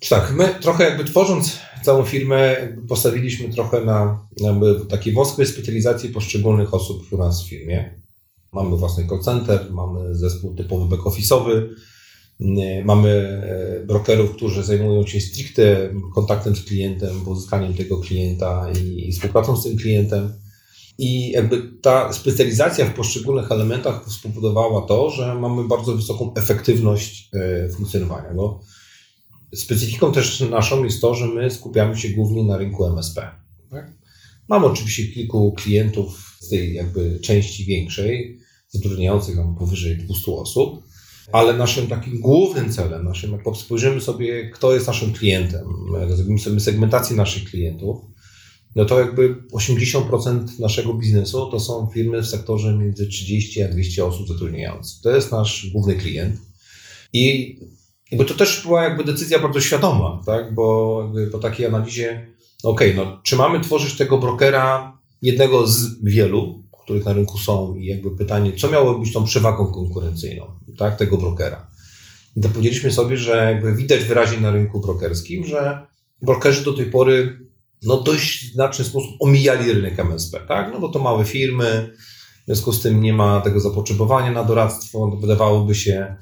Tak, 0.09 0.33
my 0.33 0.55
trochę 0.61 0.83
jakby 0.83 1.03
tworząc 1.03 1.59
całą 1.83 2.05
firmę, 2.05 2.55
postawiliśmy 2.87 3.53
trochę 3.53 3.85
na 3.85 4.19
takiej 4.89 5.13
wąskiej 5.13 5.45
specjalizacji 5.45 6.09
poszczególnych 6.09 6.73
osób 6.73 7.13
u 7.13 7.17
nas 7.17 7.43
w 7.43 7.49
firmie. 7.49 7.99
Mamy 8.53 8.77
własny 8.77 9.07
call 9.07 9.19
center, 9.19 9.71
mamy 9.71 10.15
zespół 10.15 10.55
typowy 10.55 10.95
back-office'owy, 10.95 11.69
mamy 12.85 13.09
e, 13.09 13.85
brokerów, 13.85 14.31
którzy 14.31 14.63
zajmują 14.63 15.07
się 15.07 15.21
stricte 15.21 15.89
kontaktem 16.15 16.55
z 16.55 16.65
klientem, 16.65 17.21
pozyskaniem 17.25 17.73
tego 17.73 17.97
klienta 17.97 18.71
i 18.71 19.11
współpracą 19.11 19.57
z 19.57 19.63
tym 19.63 19.77
klientem. 19.77 20.33
I 20.97 21.31
jakby 21.31 21.71
ta 21.81 22.13
specjalizacja 22.13 22.85
w 22.85 22.93
poszczególnych 22.93 23.51
elementach 23.51 24.05
spowodowała 24.11 24.81
to, 24.81 25.09
że 25.09 25.35
mamy 25.35 25.67
bardzo 25.67 25.95
wysoką 25.95 26.33
efektywność 26.33 27.29
e, 27.33 27.69
funkcjonowania. 27.69 28.33
Bo 28.33 28.59
specyfiką 29.55 30.11
też 30.11 30.39
naszą 30.39 30.83
jest 30.83 31.01
to, 31.01 31.15
że 31.15 31.27
my 31.27 31.51
skupiamy 31.51 31.97
się 31.97 32.09
głównie 32.09 32.43
na 32.43 32.57
rynku 32.57 32.85
MSP. 32.85 33.31
Tak? 33.69 33.93
Mamy 34.47 34.65
oczywiście 34.65 35.07
kilku 35.07 35.53
klientów 35.53 36.28
z 36.39 36.49
tej 36.49 36.73
jakby 36.73 37.19
części 37.19 37.65
większej, 37.65 38.39
zatrudniających 38.69 39.35
tam 39.35 39.55
powyżej 39.55 39.97
200 39.97 40.31
osób, 40.31 40.83
ale 41.31 41.53
naszym 41.53 41.87
takim 41.87 42.19
głównym 42.19 42.73
celem, 42.73 43.05
naszym, 43.05 43.31
jak 43.31 43.57
spojrzymy 43.57 44.01
sobie, 44.01 44.49
kto 44.49 44.73
jest 44.73 44.87
naszym 44.87 45.13
klientem, 45.13 45.67
zrobimy 46.09 46.39
sobie 46.39 46.59
segmentację 46.59 47.15
naszych 47.15 47.49
klientów, 47.49 47.97
no 48.75 48.85
to 48.85 48.99
jakby 48.99 49.35
80% 49.53 50.59
naszego 50.59 50.93
biznesu 50.93 51.51
to 51.51 51.59
są 51.59 51.89
firmy 51.93 52.21
w 52.21 52.27
sektorze 52.27 52.77
między 52.77 53.07
30 53.07 53.63
a 53.63 53.67
200 53.67 54.05
osób 54.05 54.27
zatrudniających. 54.27 55.01
To 55.01 55.15
jest 55.15 55.31
nasz 55.31 55.69
główny 55.73 55.95
klient. 55.95 56.35
I 57.13 57.55
jakby 58.11 58.25
to 58.25 58.33
też 58.33 58.61
była 58.61 58.83
jakby 58.83 59.03
decyzja 59.03 59.39
bardzo 59.39 59.61
świadoma, 59.61 60.21
tak? 60.25 60.53
bo 60.53 61.11
po 61.31 61.39
takiej 61.39 61.65
analizie, 61.65 62.27
okej, 62.63 62.91
okay, 62.93 63.05
no, 63.05 63.21
czy 63.23 63.35
mamy 63.35 63.61
tworzyć 63.61 63.97
tego 63.97 64.17
brokera 64.17 64.98
jednego 65.21 65.67
z 65.67 66.03
wielu, 66.03 66.63
których 66.83 67.05
na 67.05 67.13
rynku 67.13 67.37
są 67.37 67.75
i 67.75 67.85
jakby 67.85 68.11
pytanie, 68.11 68.53
co 68.53 68.69
miałoby 68.71 68.99
być 68.99 69.13
tą 69.13 69.23
przewagą 69.23 69.67
konkurencyjną 69.67 70.45
tak, 70.77 70.97
tego 70.97 71.17
brokera. 71.17 71.67
I 72.35 72.41
to 72.41 72.49
powiedzieliśmy 72.49 72.91
sobie, 72.91 73.17
że 73.17 73.51
jakby 73.53 73.75
widać 73.75 74.03
wyraźnie 74.03 74.39
na 74.39 74.51
rynku 74.51 74.79
brokerskim, 74.79 75.45
że 75.45 75.87
brokerzy 76.21 76.63
do 76.63 76.73
tej 76.73 76.85
pory 76.85 77.39
no 77.83 78.01
dość 78.01 78.53
znaczny 78.53 78.85
sposób 78.85 79.11
omijali 79.19 79.73
rynek 79.73 79.99
MSP, 79.99 80.39
tak? 80.47 80.71
No 80.73 80.79
bo 80.79 80.89
to 80.89 80.99
małe 80.99 81.25
firmy, 81.25 81.93
w 82.41 82.45
związku 82.45 82.73
z 82.73 82.81
tym 82.81 83.01
nie 83.01 83.13
ma 83.13 83.41
tego 83.41 83.59
zapotrzebowania 83.59 84.31
na 84.31 84.43
doradztwo, 84.43 85.17
wydawałoby 85.21 85.75
się, 85.75 86.15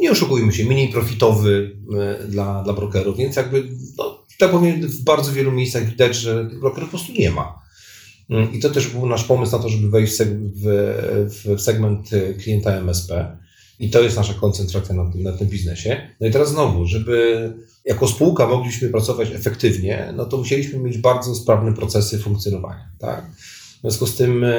nie 0.00 0.10
oszukujmy 0.10 0.52
się, 0.52 0.64
mniej 0.64 0.88
profitowy 0.88 1.76
e, 1.98 2.28
dla, 2.28 2.62
dla 2.62 2.72
brokerów, 2.72 3.16
więc 3.16 3.36
jakby, 3.36 3.68
no, 3.98 4.24
tak 4.38 4.50
powiem, 4.50 4.80
w 4.80 5.04
bardzo 5.04 5.32
wielu 5.32 5.52
miejscach 5.52 5.84
widać, 5.90 6.16
że 6.16 6.44
brokerów 6.44 6.90
po 6.90 6.96
prostu 6.96 7.12
nie 7.12 7.30
ma. 7.30 7.63
Mm, 8.30 8.52
I 8.52 8.60
to 8.60 8.70
też 8.70 8.88
był 8.88 9.06
nasz 9.06 9.24
pomysł 9.24 9.52
na 9.52 9.58
to, 9.58 9.68
żeby 9.68 9.90
wejść 9.90 10.18
w, 10.62 11.54
segment 11.58 12.12
e, 12.12 12.34
klienta 12.34 12.72
MSP. 12.72 13.36
I 13.78 13.90
to 13.90 14.02
jest 14.02 14.16
nasza 14.16 14.34
koncentracja 14.34 14.94
na 14.94 15.12
tym, 15.12 15.22
na 15.22 15.32
tym 15.32 15.48
biznesie. 15.48 16.12
No 16.20 16.26
i 16.26 16.30
teraz 16.30 16.50
znowu, 16.50 16.86
żeby 16.86 17.52
jako 17.84 18.08
spółka 18.08 18.46
mogliśmy 18.48 18.88
pracować 18.88 19.30
efektywnie, 19.30 20.12
no 20.16 20.24
to 20.24 20.36
musieliśmy 20.36 20.78
mieć 20.78 20.98
bardzo 20.98 21.34
sprawne 21.34 21.74
procesy 21.74 22.18
funkcjonowania. 22.18 22.88
Tak? 22.98 23.30
W 23.78 23.80
związku 23.80 24.06
z 24.06 24.16
tym 24.16 24.44
e, 24.44 24.52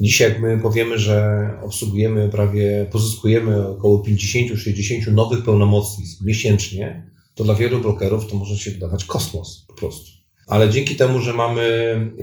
dzisiaj, 0.00 0.30
jak 0.30 0.40
my 0.40 0.58
powiemy, 0.58 0.98
że 0.98 1.48
obsługujemy 1.62 2.28
prawie, 2.28 2.86
pozyskujemy 2.92 3.68
około 3.68 4.02
50-60 4.02 5.12
nowych 5.12 5.44
pełnomocnictw 5.44 6.22
miesięcznie, 6.22 7.10
to 7.34 7.44
dla 7.44 7.54
wielu 7.54 7.80
brokerów 7.80 8.26
to 8.26 8.36
może 8.36 8.58
się 8.58 8.70
wydawać 8.70 9.04
kosmos 9.04 9.64
po 9.68 9.74
prostu. 9.74 10.17
Ale 10.48 10.70
dzięki 10.70 10.96
temu, 10.96 11.20
że 11.20 11.32
mamy 11.32 11.62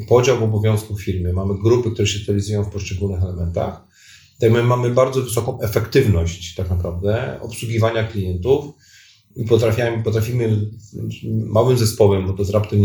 podział 0.08 0.44
obowiązków 0.44 1.02
firmy, 1.02 1.34
mamy 1.34 1.54
grupy, 1.64 1.92
które 1.92 2.08
się 2.08 2.18
specjalizują 2.18 2.64
w 2.64 2.70
poszczególnych 2.70 3.24
elementach, 3.24 3.84
to 4.40 4.50
my 4.50 4.64
mamy 4.64 4.90
bardzo 4.90 5.22
wysoką 5.22 5.62
efektywność 5.62 6.56
tak 6.56 6.70
naprawdę 6.70 7.40
obsługiwania 7.42 8.04
klientów 8.04 8.66
i 9.36 9.46
potrafimy, 9.46 10.04
potrafimy 10.04 10.72
małym 11.46 11.78
zespołem, 11.78 12.28
bo 12.28 12.34
to 12.34 12.42
jest 12.42 12.52
raptem 12.52 12.82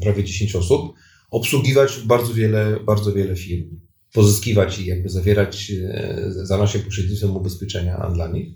prawie 0.00 0.24
10 0.24 0.56
osób, 0.56 0.92
obsługiwać 1.30 2.00
bardzo 2.06 2.34
wiele, 2.34 2.80
bardzo 2.86 3.12
wiele 3.12 3.36
firm, 3.36 3.80
pozyskiwać 4.12 4.78
i 4.78 4.86
jakby 4.86 5.08
zawierać 5.08 5.72
e, 5.88 6.24
za 6.28 6.58
nasze 6.58 6.78
pośrednictwem 6.78 7.36
ubezpieczenia 7.36 8.10
dla 8.14 8.28
nich. 8.28 8.48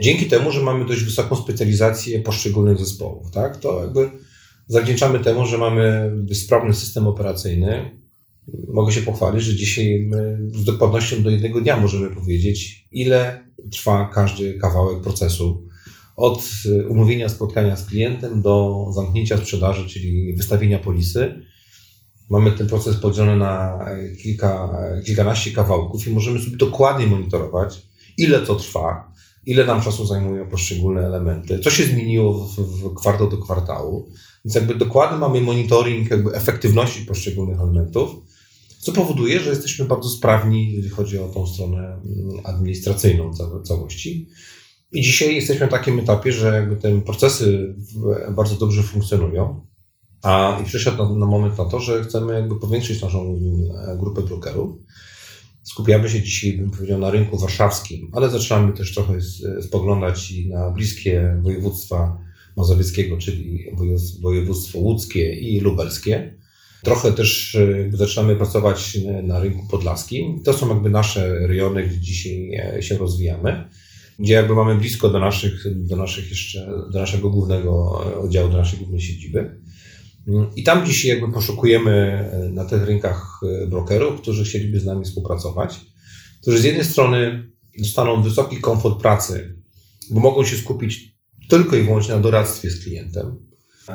Dzięki 0.00 0.26
temu, 0.26 0.50
że 0.50 0.62
mamy 0.62 0.84
dość 0.84 1.02
wysoką 1.02 1.36
specjalizację 1.36 2.20
poszczególnych 2.20 2.78
zespołów, 2.78 3.30
tak, 3.30 3.56
to 3.56 3.82
jakby 3.82 4.10
zawdzięczamy 4.66 5.18
temu, 5.18 5.46
że 5.46 5.58
mamy 5.58 6.12
sprawny 6.32 6.74
system 6.74 7.06
operacyjny. 7.06 7.90
Mogę 8.68 8.92
się 8.92 9.02
pochwalić, 9.02 9.42
że 9.42 9.54
dzisiaj 9.54 10.10
z 10.54 10.64
dokładnością 10.64 11.22
do 11.22 11.30
jednego 11.30 11.60
dnia 11.60 11.76
możemy 11.76 12.10
powiedzieć, 12.10 12.88
ile 12.92 13.46
trwa 13.72 14.10
każdy 14.14 14.54
kawałek 14.54 15.02
procesu. 15.02 15.66
Od 16.16 16.42
y, 16.66 16.88
umówienia 16.88 17.28
spotkania 17.28 17.76
z 17.76 17.86
klientem 17.86 18.42
do 18.42 18.86
zamknięcia 18.94 19.36
sprzedaży, 19.36 19.88
czyli 19.88 20.34
wystawienia 20.36 20.78
polisy. 20.78 21.46
Mamy 22.30 22.52
ten 22.52 22.66
proces 22.66 22.96
podzielony 22.96 23.36
na 23.36 23.78
kilka, 24.22 24.78
kilkanaście 25.06 25.50
kawałków 25.50 26.08
i 26.08 26.10
możemy 26.10 26.38
sobie 26.38 26.56
dokładnie 26.56 27.06
monitorować, 27.06 27.82
ile 28.18 28.38
to 28.38 28.54
trwa, 28.54 29.12
ile 29.46 29.66
nam 29.66 29.82
czasu 29.82 30.06
zajmują 30.06 30.48
poszczególne 30.48 31.06
elementy, 31.06 31.58
co 31.58 31.70
się 31.70 31.84
zmieniło 31.84 32.32
w, 32.32 32.56
w 32.60 32.94
kwartał 32.94 33.30
do 33.30 33.38
kwartału. 33.38 34.10
Więc 34.46 34.54
jakby 34.54 34.74
dokładnie 34.74 35.18
mamy 35.18 35.40
monitoring 35.40 36.10
jakby 36.10 36.34
efektywności 36.34 37.06
poszczególnych 37.06 37.60
elementów, 37.60 38.10
co 38.78 38.92
powoduje, 38.92 39.40
że 39.40 39.50
jesteśmy 39.50 39.84
bardzo 39.84 40.08
sprawni, 40.08 40.72
jeżeli 40.72 40.88
chodzi 40.88 41.18
o 41.18 41.28
tą 41.28 41.46
stronę 41.46 41.78
mm, 41.78 42.00
administracyjną 42.44 43.32
całości. 43.64 44.28
I 44.92 45.02
dzisiaj 45.02 45.34
jesteśmy 45.34 45.66
na 45.66 45.72
takim 45.72 45.98
etapie, 45.98 46.32
że 46.32 46.54
jakby 46.54 46.76
te 46.76 47.00
procesy 47.00 47.74
bardzo 48.36 48.56
dobrze 48.56 48.82
funkcjonują. 48.82 49.66
A 50.22 50.58
i 50.62 50.64
przyszedł 50.64 50.96
na, 50.96 51.18
na 51.18 51.26
moment 51.26 51.58
na 51.58 51.64
to, 51.64 51.80
że 51.80 52.04
chcemy 52.04 52.34
jakby 52.34 52.60
powiększyć 52.60 53.02
naszą 53.02 53.22
mm, 53.22 53.98
grupę 53.98 54.22
brokerów. 54.22 54.76
Skupiamy 55.62 56.08
się 56.08 56.22
dzisiaj, 56.22 56.52
bym 56.52 56.70
powiedział, 56.70 56.98
na 56.98 57.10
rynku 57.10 57.38
warszawskim, 57.38 58.10
ale 58.12 58.30
zaczynamy 58.30 58.72
też 58.72 58.94
trochę 58.94 59.18
spoglądać 59.62 60.30
i 60.30 60.48
na 60.48 60.70
bliskie 60.70 61.40
województwa 61.42 62.26
mazowieckiego, 62.56 63.16
czyli 63.16 63.66
województwo 64.20 64.78
łódzkie 64.78 65.32
i 65.32 65.60
lubelskie. 65.60 66.36
Trochę 66.82 67.12
też 67.12 67.54
e, 67.54 67.90
zaczynamy 67.92 68.36
pracować 68.36 68.98
na 69.22 69.40
rynku 69.40 69.66
podlaskim. 69.70 70.42
To 70.42 70.52
są 70.52 70.68
jakby 70.68 70.90
nasze 70.90 71.46
rejony, 71.46 71.86
gdzie 71.86 72.00
dzisiaj 72.00 72.50
e, 72.54 72.82
się 72.82 72.98
rozwijamy, 72.98 73.68
gdzie 74.18 74.34
jakby 74.34 74.54
mamy 74.54 74.74
blisko 74.74 75.08
do 75.08 75.20
naszych, 75.20 75.64
do 75.76 75.96
naszych 75.96 76.30
jeszcze, 76.30 76.66
do 76.92 76.98
naszego 76.98 77.30
głównego 77.30 77.98
oddziału, 78.20 78.50
do 78.50 78.56
naszej 78.56 78.78
głównej 78.78 79.00
siedziby. 79.00 79.60
I 80.56 80.62
tam 80.62 80.86
dzisiaj 80.86 81.10
jakby 81.10 81.32
poszukujemy 81.32 81.92
e, 81.92 82.48
na 82.48 82.64
tych 82.64 82.84
rynkach 82.84 83.40
brokerów, 83.68 84.20
którzy 84.20 84.44
chcieliby 84.44 84.80
z 84.80 84.84
nami 84.84 85.04
współpracować, 85.04 85.80
którzy 86.42 86.58
z 86.58 86.64
jednej 86.64 86.84
strony 86.84 87.50
dostaną 87.78 88.22
wysoki 88.22 88.56
komfort 88.56 89.00
pracy, 89.00 89.56
bo 90.10 90.20
mogą 90.20 90.44
się 90.44 90.56
skupić 90.56 91.15
tylko 91.48 91.76
i 91.76 91.82
wyłącznie 91.82 92.14
na 92.14 92.20
doradztwie 92.20 92.70
z 92.70 92.84
klientem. 92.84 93.36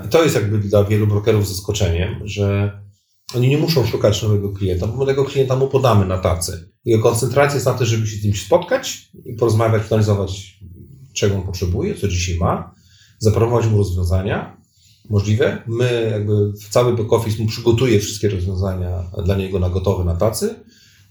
I 0.05 0.07
to 0.07 0.23
jest 0.23 0.35
jakby 0.35 0.57
dla 0.59 0.83
wielu 0.83 1.07
brokerów 1.07 1.47
zaskoczeniem, 1.47 2.27
że 2.27 2.71
oni 3.35 3.49
nie 3.49 3.57
muszą 3.57 3.85
szukać 3.85 4.23
nowego 4.23 4.49
klienta, 4.49 4.87
bo 4.87 5.05
tego 5.05 5.25
klienta 5.25 5.55
mu 5.55 5.67
podamy 5.67 6.05
na 6.05 6.17
tacy. 6.17 6.71
Jego 6.85 7.03
koncentracja 7.03 7.55
jest 7.55 7.65
na 7.65 7.73
to, 7.73 7.85
żeby 7.85 8.07
się 8.07 8.17
z 8.17 8.23
nim 8.23 8.35
spotkać 8.35 9.11
i 9.25 9.33
porozmawiać, 9.33 9.83
analizować, 9.91 10.59
czego 11.13 11.35
on 11.35 11.41
potrzebuje, 11.41 11.95
co 11.95 12.07
dzisiaj 12.07 12.37
ma, 12.37 12.75
zaproponować 13.19 13.67
mu 13.67 13.77
rozwiązania 13.77 14.57
możliwe. 15.09 15.63
My 15.67 16.09
jakby 16.11 16.51
w 16.51 16.69
cały 16.69 16.95
back 16.95 17.13
office 17.13 17.43
mu 17.43 17.49
przygotuje 17.49 17.99
wszystkie 17.99 18.29
rozwiązania 18.29 19.11
dla 19.25 19.35
niego 19.35 19.59
na 19.59 19.69
gotowe 19.69 20.03
na 20.03 20.15
tacy. 20.15 20.55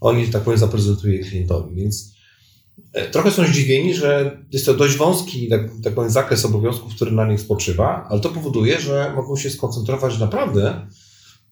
On 0.00 0.16
tak 0.32 0.42
powiem 0.42 0.58
zaprezentuje 0.58 1.18
klientowi, 1.18 1.74
więc 1.74 2.14
trochę 3.12 3.30
są 3.30 3.46
zdziwieni, 3.46 3.94
że 3.94 4.38
jest 4.52 4.66
to 4.66 4.74
dość 4.74 4.96
wąski 4.96 5.48
tak, 5.48 5.60
tak 5.82 5.94
powiem, 5.94 6.10
zakres 6.10 6.44
obowiązków, 6.44 6.94
który 6.94 7.12
na 7.12 7.26
nich 7.26 7.40
spoczywa, 7.40 8.06
ale 8.10 8.20
to 8.20 8.28
powoduje, 8.28 8.80
że 8.80 9.12
mogą 9.16 9.36
się 9.36 9.50
skoncentrować 9.50 10.18
naprawdę 10.18 10.86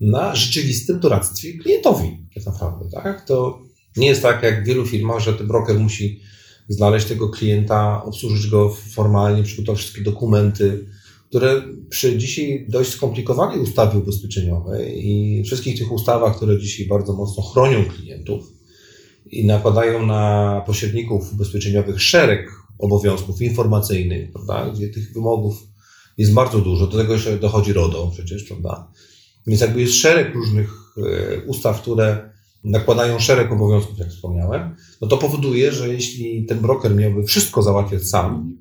na 0.01 0.35
rzeczywistym 0.35 1.01
doradztwie 1.01 1.59
klientowi. 1.59 2.17
Tak 2.35 2.47
naprawdę, 2.47 2.91
tak? 2.91 3.27
To 3.27 3.63
nie 3.97 4.07
jest 4.07 4.23
tak 4.23 4.43
jak 4.43 4.63
w 4.63 4.67
wielu 4.67 4.87
firmach, 4.87 5.21
że 5.21 5.35
ten 5.35 5.47
broker 5.47 5.79
musi 5.79 6.21
znaleźć 6.69 7.07
tego 7.07 7.29
klienta, 7.29 8.05
obsłużyć 8.05 8.47
go 8.47 8.77
formalnie, 8.91 9.43
przygotować 9.43 9.81
wszystkie 9.81 10.03
dokumenty, 10.03 10.89
które 11.29 11.63
przy 11.89 12.19
dzisiaj 12.19 12.67
dość 12.69 12.91
skomplikowanej 12.91 13.61
ustawie 13.61 13.99
ubezpieczeniowej 13.99 15.07
i 15.07 15.43
wszystkich 15.45 15.79
tych 15.79 15.93
ustawach, 15.93 16.37
które 16.37 16.59
dzisiaj 16.59 16.87
bardzo 16.87 17.13
mocno 17.13 17.43
chronią 17.43 17.85
klientów, 17.85 18.58
i 19.31 19.47
nakładają 19.47 20.07
na 20.07 20.63
pośredników 20.67 21.33
ubezpieczeniowych 21.33 22.03
szereg 22.03 22.51
obowiązków 22.79 23.43
informacyjnych, 23.43 24.33
prawda, 24.33 24.71
gdzie 24.75 24.89
tych 24.89 25.13
wymogów 25.13 25.63
jest 26.19 26.33
bardzo 26.33 26.59
dużo. 26.59 26.87
Do 26.87 26.99
tego 26.99 27.13
jeszcze 27.13 27.39
dochodzi 27.39 27.73
RODO 27.73 28.11
przecież, 28.15 28.45
prawda. 28.45 28.89
Więc 29.47 29.61
jakby 29.61 29.81
jest 29.81 29.95
szereg 29.95 30.35
różnych 30.35 30.95
e, 30.97 31.45
ustaw, 31.47 31.83
które 31.83 32.31
nakładają 32.65 33.19
szereg 33.19 33.53
obowiązków, 33.53 33.99
jak 33.99 34.09
wspomniałem, 34.09 34.77
no 35.01 35.09
to 35.09 35.17
powoduje, 35.17 35.73
że 35.73 35.89
jeśli 35.89 36.47
ten 36.47 36.59
broker 36.59 36.95
miałby 36.95 37.25
wszystko 37.25 37.63
załatwiać 37.63 38.03
sam, 38.03 38.57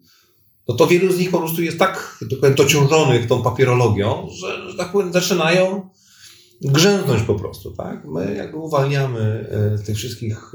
no 0.67 0.75
to 0.75 0.88
wielu 0.88 1.13
z 1.13 1.19
nich 1.19 1.32
po 1.32 1.39
prostu 1.39 1.62
jest 1.62 1.80
tak, 1.80 2.17
tak 2.30 2.39
powiem, 2.39 2.56
dociążonych 2.56 3.27
tą 3.27 3.43
papierologią, 3.43 4.27
że, 4.32 4.71
że 4.71 4.77
tak 4.77 4.91
powiem, 4.91 5.13
zaczynają 5.13 5.89
grzęznąć 6.62 7.24
po 7.24 7.36
prostu, 7.36 7.72
tak? 7.72 8.06
My 8.06 8.36
jakby 8.36 8.58
uwalniamy 8.58 9.50
z 9.76 9.82
e, 9.82 9.84
tych 9.84 9.98
wszystkich 9.98 10.52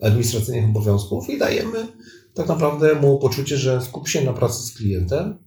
e, 0.00 0.06
administracyjnych 0.06 0.70
obowiązków 0.70 1.30
i 1.30 1.38
dajemy 1.38 1.86
tak 2.36 2.48
naprawdę 2.48 2.94
mu 2.94 3.18
poczucie, 3.18 3.56
że 3.56 3.82
skup 3.82 4.08
się 4.08 4.24
na 4.24 4.32
pracy 4.32 4.62
z 4.62 4.72
klientem, 4.72 5.38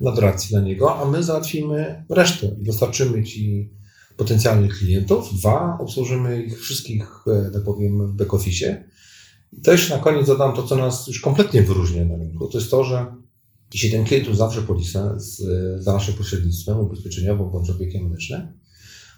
na 0.00 0.12
doradcji 0.12 0.56
na 0.56 0.62
niego, 0.62 0.96
a 0.96 1.10
my 1.10 1.22
załatwimy 1.22 2.04
resztę. 2.08 2.56
Dostarczymy 2.58 3.24
Ci 3.24 3.70
potencjalnych 4.16 4.78
klientów, 4.78 5.38
dwa, 5.38 5.78
obsłużymy 5.80 6.42
ich 6.42 6.60
wszystkich, 6.60 7.24
e, 7.26 7.50
tak 7.50 7.64
powiem, 7.64 8.06
w 8.06 8.16
back-office. 8.16 8.84
I 9.52 9.60
też 9.60 9.90
na 9.90 9.98
koniec 9.98 10.26
dodam 10.26 10.56
to, 10.56 10.62
co 10.62 10.76
nas 10.76 11.06
już 11.06 11.20
kompletnie 11.20 11.62
wyróżnia 11.62 12.04
na 12.04 12.16
rynku. 12.16 12.48
To 12.48 12.58
jest 12.58 12.70
to, 12.70 12.84
że 12.84 13.06
jeśli 13.74 13.90
ten 13.90 14.04
klient 14.04 14.36
zawsze 14.36 14.62
polisę 14.62 15.14
z, 15.16 15.42
za 15.82 15.92
naszym 15.92 16.14
pośrednictwem 16.14 16.80
ubezpieczeniowym 16.80 17.50
bądź 17.50 17.70
opiekiem 17.70 18.08
medycznym, 18.08 18.58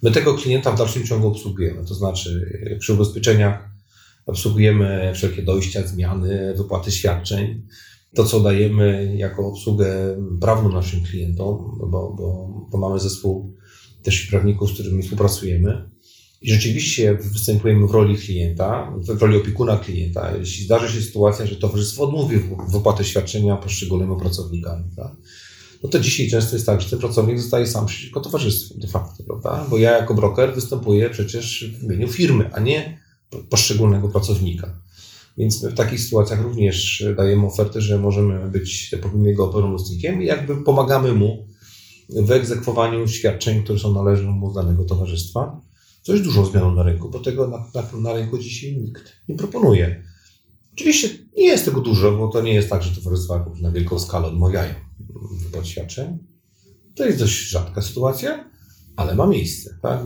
My 0.02 0.10
tego 0.10 0.34
klienta 0.34 0.72
w 0.72 0.78
dalszym 0.78 1.06
ciągu 1.06 1.28
obsługujemy, 1.28 1.84
to 1.84 1.94
znaczy 1.94 2.60
przy 2.78 2.92
ubezpieczeniach 2.92 3.70
obsługujemy 4.26 5.12
wszelkie 5.14 5.42
dojścia, 5.42 5.86
zmiany, 5.86 6.54
wypłaty 6.56 6.90
świadczeń. 6.90 7.62
To, 8.14 8.24
co 8.24 8.40
dajemy 8.40 9.14
jako 9.16 9.46
obsługę 9.46 10.16
prawną 10.40 10.72
naszym 10.72 11.02
klientom, 11.02 11.78
bo, 11.80 12.14
bo, 12.16 12.48
bo 12.70 12.78
mamy 12.78 13.00
zespół 13.00 13.54
też 14.02 14.26
prawników, 14.26 14.70
z 14.70 14.74
którymi 14.74 15.02
współpracujemy. 15.02 15.90
I 16.42 16.50
rzeczywiście 16.52 17.14
występujemy 17.14 17.86
w 17.86 17.90
roli 17.90 18.16
klienta, 18.16 18.92
w 18.98 19.22
roli 19.22 19.36
opiekuna 19.36 19.76
klienta. 19.76 20.36
Jeśli 20.36 20.64
zdarzy 20.64 20.94
się 20.94 21.02
sytuacja, 21.02 21.46
że 21.46 21.56
towarzystwo 21.56 22.04
odmówi 22.04 22.36
wypłaty 22.72 23.04
świadczenia 23.04 23.56
poszczególnemu 23.56 24.16
pracownikowi, 24.16 24.84
tak? 24.96 25.12
No 25.82 25.88
to 25.88 26.00
dzisiaj 26.00 26.28
często 26.28 26.56
jest 26.56 26.66
tak, 26.66 26.80
że 26.80 26.90
ten 26.90 26.98
pracownik 26.98 27.40
zostaje 27.40 27.66
sam 27.66 27.86
przeciwko 27.86 28.20
towarzystwu 28.20 28.80
de 28.80 28.88
facto, 28.88 29.24
prawda? 29.24 29.66
Bo 29.70 29.78
ja 29.78 29.90
jako 29.90 30.14
broker 30.14 30.54
występuję 30.54 31.10
przecież 31.10 31.64
w 31.80 31.82
imieniu 31.82 32.08
firmy, 32.08 32.50
a 32.52 32.60
nie 32.60 33.00
poszczególnego 33.50 34.08
pracownika. 34.08 34.80
Więc 35.38 35.64
w 35.64 35.74
takich 35.74 36.00
sytuacjach 36.00 36.42
również 36.42 37.04
dajemy 37.16 37.46
ofertę, 37.46 37.80
że 37.80 37.98
możemy 37.98 38.50
być, 38.50 38.90
tak 38.90 39.00
powiem, 39.00 39.26
jego 39.26 39.48
pełnomocnikiem 39.48 40.22
i 40.22 40.26
jakby 40.26 40.64
pomagamy 40.64 41.14
mu 41.14 41.46
w 42.08 42.30
egzekwowaniu 42.30 43.08
świadczeń, 43.08 43.62
które 43.62 43.78
są 43.78 43.94
należne 43.94 44.30
mu 44.30 44.50
z 44.50 44.54
danego 44.54 44.84
towarzystwa. 44.84 45.60
Co 46.02 46.12
jest 46.12 46.24
dużą 46.24 46.46
zmianą 46.46 46.74
na 46.74 46.82
rynku, 46.82 47.10
bo 47.10 47.18
tego 47.18 47.48
na, 47.48 47.58
na, 47.74 48.00
na 48.00 48.12
rynku 48.12 48.38
dzisiaj 48.38 48.76
nikt 48.76 49.12
nie 49.28 49.34
proponuje. 49.36 50.02
Oczywiście 50.80 51.08
nie 51.36 51.46
jest 51.46 51.64
tego 51.64 51.80
dużo, 51.80 52.12
bo 52.12 52.28
to 52.28 52.42
nie 52.42 52.54
jest 52.54 52.70
tak, 52.70 52.82
że 52.82 53.02
towarzystwa 53.02 53.46
na 53.60 53.70
wielką 53.70 53.98
skalę 53.98 54.26
odmawiają 54.26 54.74
wypłat 55.44 55.66
świadczeń. 55.66 56.18
To 56.96 57.06
jest 57.06 57.18
dość 57.18 57.48
rzadka 57.48 57.82
sytuacja, 57.82 58.50
ale 58.96 59.14
ma 59.14 59.26
miejsce. 59.26 59.78
Tak? 59.82 60.00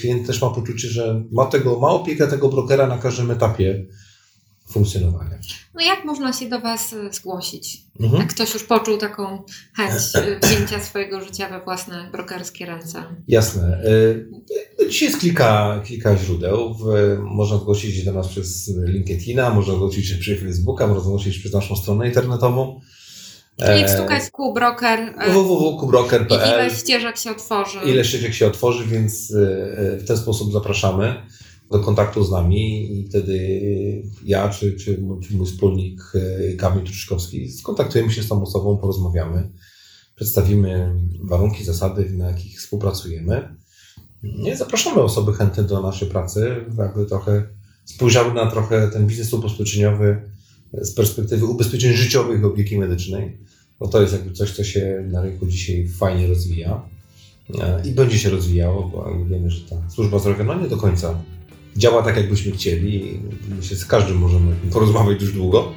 Klient 0.00 0.26
też 0.26 0.42
ma 0.42 0.50
poczucie, 0.50 0.88
że 0.88 1.24
ma, 1.32 1.46
tego, 1.46 1.78
ma 1.80 1.88
opiekę 1.88 2.26
tego 2.26 2.48
brokera 2.48 2.86
na 2.86 2.98
każdym 2.98 3.30
etapie 3.30 3.86
funkcjonowania. 4.68 5.38
No 5.74 5.80
jak 5.80 6.04
można 6.04 6.32
się 6.32 6.48
do 6.48 6.60
Was 6.60 6.92
e, 6.92 7.12
zgłosić? 7.12 7.82
Mhm. 8.00 8.22
Jak 8.22 8.30
ktoś 8.30 8.54
już 8.54 8.64
poczuł 8.64 8.98
taką 8.98 9.42
chęć 9.76 9.92
e, 10.14 10.46
wzięcia 10.46 10.80
swojego 10.80 11.24
życia 11.24 11.48
we 11.48 11.64
własne 11.64 12.08
brokerskie 12.12 12.66
ręce? 12.66 13.04
Jasne. 13.28 13.82
E, 14.80 14.88
dzisiaj 14.88 15.08
jest 15.08 15.20
kilka, 15.20 15.82
kilka 15.86 16.16
źródeł. 16.16 16.76
Można 17.22 17.58
zgłosić 17.58 17.96
się 17.96 18.04
do 18.04 18.12
nas 18.12 18.28
przez 18.28 18.72
LinkedIna, 18.84 19.50
można 19.50 19.74
zgłosić 19.74 20.08
się 20.08 20.16
przez 20.16 20.40
Facebooka, 20.40 20.86
można 20.86 21.02
zgłosić 21.02 21.34
się 21.34 21.40
przez 21.40 21.52
naszą 21.52 21.76
stronę 21.76 22.06
internetową. 22.08 22.80
Czyli 23.66 23.84
wstukać 23.84 24.30
Kubroker 24.30 25.14
www.kubroker.pl 25.28 26.66
i 26.66 26.68
ile 26.68 26.76
ścieżek 26.76 27.16
się 27.16 27.30
otworzy. 27.30 27.78
Ile 27.86 28.04
ścieżek 28.04 28.34
się 28.34 28.46
otworzy, 28.46 28.86
więc 28.86 29.32
w 29.98 30.04
ten 30.06 30.16
sposób 30.16 30.52
zapraszamy 30.52 31.26
do 31.70 31.78
kontaktu 31.78 32.24
z 32.24 32.30
nami 32.30 32.92
i 33.00 33.08
wtedy 33.08 33.38
ja 34.24 34.48
czy, 34.48 34.76
czy, 34.76 35.02
mój 35.30 35.46
wspólnik 35.46 36.12
e, 36.14 36.52
Kamil 36.52 36.84
Truszkowski 36.84 37.52
skontaktujemy 37.52 38.12
się 38.12 38.22
z 38.22 38.28
tą 38.28 38.42
osobą, 38.42 38.78
porozmawiamy, 38.78 39.50
przedstawimy 40.14 40.94
warunki, 41.20 41.64
zasady, 41.64 42.10
na 42.10 42.26
jakich 42.26 42.58
współpracujemy. 42.58 43.56
I 44.22 44.56
zapraszamy 44.56 45.02
osoby 45.02 45.32
chętne 45.32 45.62
do 45.64 45.82
naszej 45.82 46.08
pracy, 46.08 46.64
jakby 46.78 47.06
trochę 47.06 47.48
spojrzały 47.84 48.34
na 48.34 48.50
trochę 48.50 48.88
ten 48.88 49.06
biznes 49.06 49.32
ubezpieczeniowy 49.32 50.30
z 50.72 50.94
perspektywy 50.94 51.46
ubezpieczeń 51.46 51.92
życiowych 51.92 52.40
i 52.40 52.44
opieki 52.44 52.78
medycznej, 52.78 53.38
bo 53.78 53.88
to 53.88 54.00
jest 54.02 54.12
jakby 54.12 54.32
coś, 54.32 54.52
co 54.52 54.64
się 54.64 55.08
na 55.10 55.22
rynku 55.22 55.46
dzisiaj 55.46 55.88
fajnie 55.88 56.26
rozwija 56.26 56.82
e, 57.60 57.82
i 57.88 57.92
będzie 57.92 58.18
się 58.18 58.30
rozwijało, 58.30 58.88
bo 58.88 59.24
wiemy, 59.24 59.50
że 59.50 59.68
ta 59.68 59.90
służba 59.90 60.18
zdrowia 60.18 60.44
no 60.44 60.54
nie 60.60 60.68
do 60.68 60.76
końca 60.76 61.22
działa 61.76 62.02
tak, 62.02 62.16
jakbyśmy 62.16 62.52
chcieli. 62.52 63.20
Myślę, 63.56 63.76
z 63.76 63.86
każdym 63.86 64.18
możemy 64.18 64.52
porozmawiać 64.72 65.22
już 65.22 65.32
długo. 65.32 65.72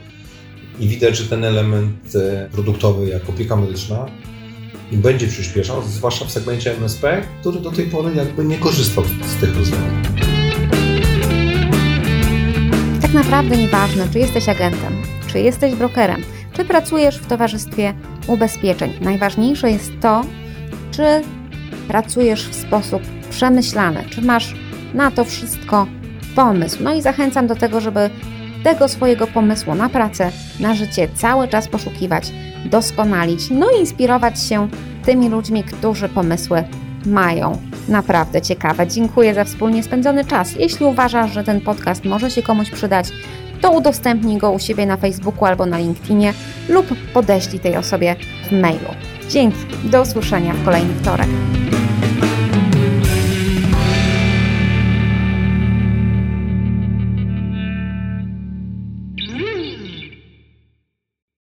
I 0.79 0.88
widać, 0.88 1.17
że 1.17 1.25
ten 1.25 1.43
element 1.43 2.15
e, 2.15 2.49
produktowy, 2.51 3.07
jak 3.07 3.29
opieka 3.29 3.55
medyczna, 3.55 4.05
będzie 4.91 5.27
przyspieszał, 5.27 5.81
zwłaszcza 5.83 6.25
w 6.25 6.31
segmencie 6.31 6.77
MSP, 6.77 7.23
który 7.41 7.60
do 7.60 7.71
tej 7.71 7.86
pory 7.86 8.15
jakby 8.15 8.45
nie 8.45 8.57
korzystał 8.57 9.03
z 9.05 9.41
tych 9.41 9.57
rozwiązań. 9.57 10.03
Tak 13.01 13.13
naprawdę 13.13 13.57
nieważne, 13.57 14.07
czy 14.13 14.19
jesteś 14.19 14.49
agentem, 14.49 14.93
czy 15.27 15.39
jesteś 15.39 15.75
brokerem, 15.75 16.23
czy 16.53 16.65
pracujesz 16.65 17.17
w 17.17 17.25
towarzystwie 17.25 17.93
ubezpieczeń. 18.27 18.93
Najważniejsze 19.01 19.71
jest 19.71 19.91
to, 20.01 20.25
czy 20.91 21.03
pracujesz 21.88 22.49
w 22.49 22.55
sposób 22.55 23.01
przemyślany, 23.29 24.03
czy 24.10 24.21
masz 24.21 24.55
na 24.93 25.12
to 25.12 25.26
wszystko 25.26 25.88
pomysł. 26.36 26.78
No 26.84 26.93
i 26.93 27.02
zachęcam 27.02 27.47
do 27.47 27.56
tego, 27.56 27.82
żeby 27.82 28.10
tego 28.63 28.88
swojego 28.88 29.28
pomysłu 29.28 29.76
na 29.76 29.89
pracę, 29.89 30.32
na 30.60 30.76
życie 30.76 31.08
cały 31.15 31.47
czas 31.47 31.67
poszukiwać, 31.67 32.32
doskonalić, 32.65 33.50
no 33.50 33.67
i 33.78 33.80
inspirować 33.80 34.41
się 34.41 34.67
tymi 35.06 35.30
ludźmi, 35.30 35.63
którzy 35.63 36.10
pomysły 36.10 36.63
mają 37.06 37.58
naprawdę 37.88 38.41
ciekawe. 38.41 38.88
Dziękuję 38.88 39.34
za 39.34 39.43
wspólnie 39.43 39.84
spędzony 39.84 40.26
czas. 40.26 40.56
Jeśli 40.56 40.86
uważasz, 40.86 41.34
że 41.34 41.43
ten 41.43 41.62
podcast 41.62 42.06
może 42.06 42.32
się 42.32 42.41
komuś 42.41 42.71
przydać, 42.71 43.10
to 43.62 43.71
udostępnij 43.71 44.38
go 44.38 44.52
u 44.52 44.60
siebie 44.60 44.86
na 44.86 44.97
Facebooku 44.97 45.45
albo 45.45 45.65
na 45.65 45.78
LinkedInie 45.78 46.34
lub 46.69 46.86
podeślij 47.13 47.60
tej 47.60 47.78
osobie 47.78 48.15
w 48.50 48.52
mailu. 48.52 48.89
Dzięki, 49.30 49.58
do 49.84 50.02
usłyszenia 50.02 50.54
w 50.54 50.65
kolejny 50.65 50.93
wtorek. 50.93 51.28